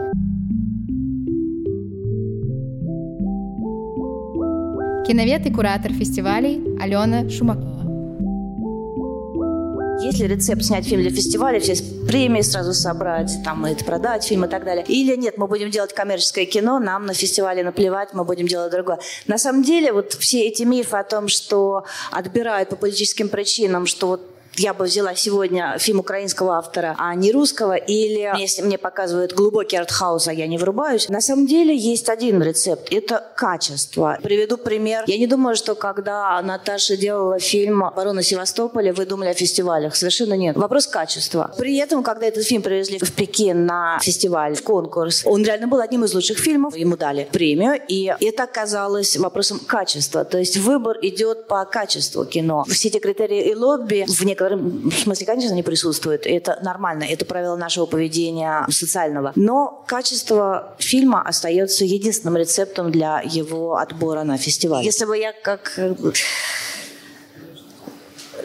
Киновед 5.06 5.46
и 5.46 5.50
куратор 5.50 5.92
фестивалей 5.92 6.62
Алена 6.80 7.28
Шумакова. 7.30 7.77
Есть 10.00 10.20
ли 10.20 10.28
рецепт 10.28 10.62
снять 10.62 10.86
фильм 10.86 11.02
для 11.02 11.10
фестиваля, 11.10 11.58
все 11.58 11.74
премии 12.06 12.40
сразу 12.42 12.72
собрать, 12.72 13.32
там, 13.44 13.64
это 13.64 13.84
продать 13.84 14.24
фильм 14.24 14.44
и 14.44 14.48
так 14.48 14.64
далее? 14.64 14.84
Или 14.86 15.16
нет, 15.16 15.38
мы 15.38 15.48
будем 15.48 15.70
делать 15.70 15.92
коммерческое 15.92 16.46
кино, 16.46 16.78
нам 16.78 17.04
на 17.04 17.14
фестивале 17.14 17.64
наплевать, 17.64 18.10
мы 18.12 18.24
будем 18.24 18.46
делать 18.46 18.70
другое. 18.70 19.00
На 19.26 19.38
самом 19.38 19.64
деле, 19.64 19.92
вот 19.92 20.12
все 20.12 20.46
эти 20.46 20.62
мифы 20.62 20.96
о 20.96 21.02
том, 21.02 21.26
что 21.26 21.84
отбирают 22.12 22.68
по 22.68 22.76
политическим 22.76 23.28
причинам, 23.28 23.86
что 23.86 24.06
вот 24.06 24.37
я 24.58 24.74
бы 24.74 24.84
взяла 24.84 25.14
сегодня 25.14 25.76
фильм 25.78 26.00
украинского 26.00 26.56
автора, 26.56 26.94
а 26.98 27.14
не 27.14 27.32
русского, 27.32 27.74
или 27.76 28.32
если 28.38 28.62
мне 28.62 28.78
показывают 28.78 29.32
глубокий 29.32 29.76
артхаус, 29.76 30.28
а 30.28 30.32
я 30.32 30.46
не 30.46 30.58
врубаюсь. 30.58 31.08
На 31.08 31.20
самом 31.20 31.46
деле 31.46 31.76
есть 31.76 32.08
один 32.08 32.42
рецепт– 32.42 32.88
это 32.90 33.24
качество. 33.36 34.18
Приведу 34.22 34.56
пример. 34.56 35.04
Я 35.06 35.18
не 35.18 35.26
думаю, 35.26 35.56
что 35.56 35.74
когда 35.74 36.40
Наташа 36.42 36.96
делала 36.96 37.38
фильм 37.38 37.84
«Оборона 37.84 38.22
Севастополя», 38.22 38.92
вы 38.92 39.06
думали 39.06 39.30
о 39.30 39.34
фестивалях. 39.34 39.96
Совершенно 39.96 40.34
нет. 40.34 40.56
Вопрос 40.56 40.86
качества. 40.86 41.54
При 41.56 41.76
этом, 41.78 42.02
когда 42.02 42.26
этот 42.26 42.44
фильм 42.44 42.62
привезли 42.62 42.98
в 42.98 43.12
Пекин 43.12 43.66
на 43.66 43.98
фестиваль, 44.00 44.54
в 44.54 44.62
конкурс, 44.62 45.22
он 45.24 45.44
реально 45.44 45.68
был 45.68 45.80
одним 45.80 46.04
из 46.04 46.14
лучших 46.14 46.38
фильмов. 46.38 46.76
Ему 46.76 46.96
дали 46.96 47.28
премию, 47.30 47.80
и 47.88 48.14
это 48.20 48.44
оказалось 48.44 49.16
вопросом 49.16 49.60
качества. 49.60 50.24
То 50.24 50.38
есть 50.38 50.56
выбор 50.56 50.96
идет 51.02 51.46
по 51.46 51.64
качеству 51.64 52.24
кино. 52.24 52.64
Все 52.68 52.88
эти 52.88 52.98
критерии 52.98 53.50
и 53.50 53.54
лобби 53.54 54.04
в 54.08 54.24
некотором 54.48 54.90
в 54.90 54.98
смысле, 54.98 55.26
конечно, 55.26 55.54
не 55.54 55.62
присутствует. 55.62 56.26
Это 56.26 56.58
нормально, 56.62 57.04
это 57.04 57.24
правило 57.24 57.56
нашего 57.56 57.86
поведения 57.86 58.66
социального. 58.70 59.32
Но 59.36 59.84
качество 59.86 60.76
фильма 60.78 61.22
остается 61.22 61.84
единственным 61.84 62.36
рецептом 62.36 62.90
для 62.90 63.22
его 63.24 63.76
отбора 63.76 64.24
на 64.24 64.38
фестиваль. 64.38 64.84
Если 64.84 65.04
бы 65.04 65.16
я 65.16 65.32
как 65.32 65.72
э, 65.76 65.94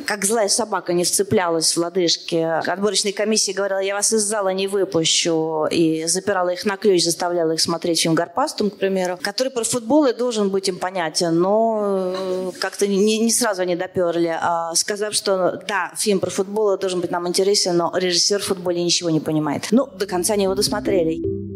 как 0.06 0.26
злая 0.26 0.48
собака 0.48 0.94
не 0.94 1.04
вцеплялась 1.04 1.76
в 1.76 1.80
лодыжки. 1.80 2.36
Отборочной 2.36 3.12
комиссии 3.12 3.52
говорила, 3.52 3.80
я 3.80 3.96
вас 3.96 4.14
из 4.14 4.22
зала 4.22 4.50
не 4.50 4.68
выпущу. 4.68 5.68
И 5.72 6.06
запирала 6.06 6.50
их 6.50 6.66
на 6.66 6.78
ключ, 6.78 7.04
заставляла 7.04 7.54
их 7.54 7.62
смотреть 7.62 8.02
фильм 8.02 8.16
«Гарпастум», 8.16 8.70
к 8.70 8.78
примеру, 8.78 9.18
который 9.22 9.50
про 9.50 9.64
футбол 9.64 10.06
и 10.06 10.14
должен 10.14 10.50
быть 10.50 10.68
им 10.68 10.78
понятен, 10.78 11.40
но 11.40 12.14
э, 12.16 12.52
как-то 12.60 12.88
не, 12.88 13.20
не 13.20 13.32
сразу 13.32 13.62
они 13.62 13.76
доперли, 13.76 14.38
а 14.40 14.74
сказав, 14.76 15.14
что 15.14 15.62
да, 15.68 15.92
фильм 15.98 16.20
про 16.20 16.30
футбол 16.30 16.78
должен 16.78 17.02
быть 17.02 17.12
нам 17.12 17.28
интересен, 17.28 17.78
но 17.78 17.92
режиссер 17.96 18.42
в 18.42 18.46
футболе 18.46 18.84
ничего 18.84 19.10
не 19.10 19.20
понимает. 19.20 19.68
Ну, 19.72 19.88
до 19.88 20.06
конца 20.06 20.34
они 20.34 20.44
его 20.44 20.56
досмотрели. 20.56 21.53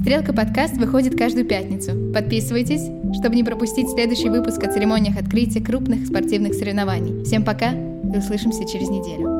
Стрелка 0.00 0.32
подкаст 0.32 0.78
выходит 0.78 1.16
каждую 1.16 1.44
пятницу. 1.44 1.92
Подписывайтесь, 2.14 2.88
чтобы 3.18 3.36
не 3.36 3.44
пропустить 3.44 3.90
следующий 3.90 4.30
выпуск 4.30 4.62
о 4.64 4.72
церемониях 4.72 5.18
открытия 5.18 5.60
крупных 5.60 6.06
спортивных 6.06 6.54
соревнований. 6.54 7.22
Всем 7.24 7.44
пока 7.44 7.72
и 7.72 8.16
услышимся 8.16 8.66
через 8.66 8.88
неделю. 8.88 9.39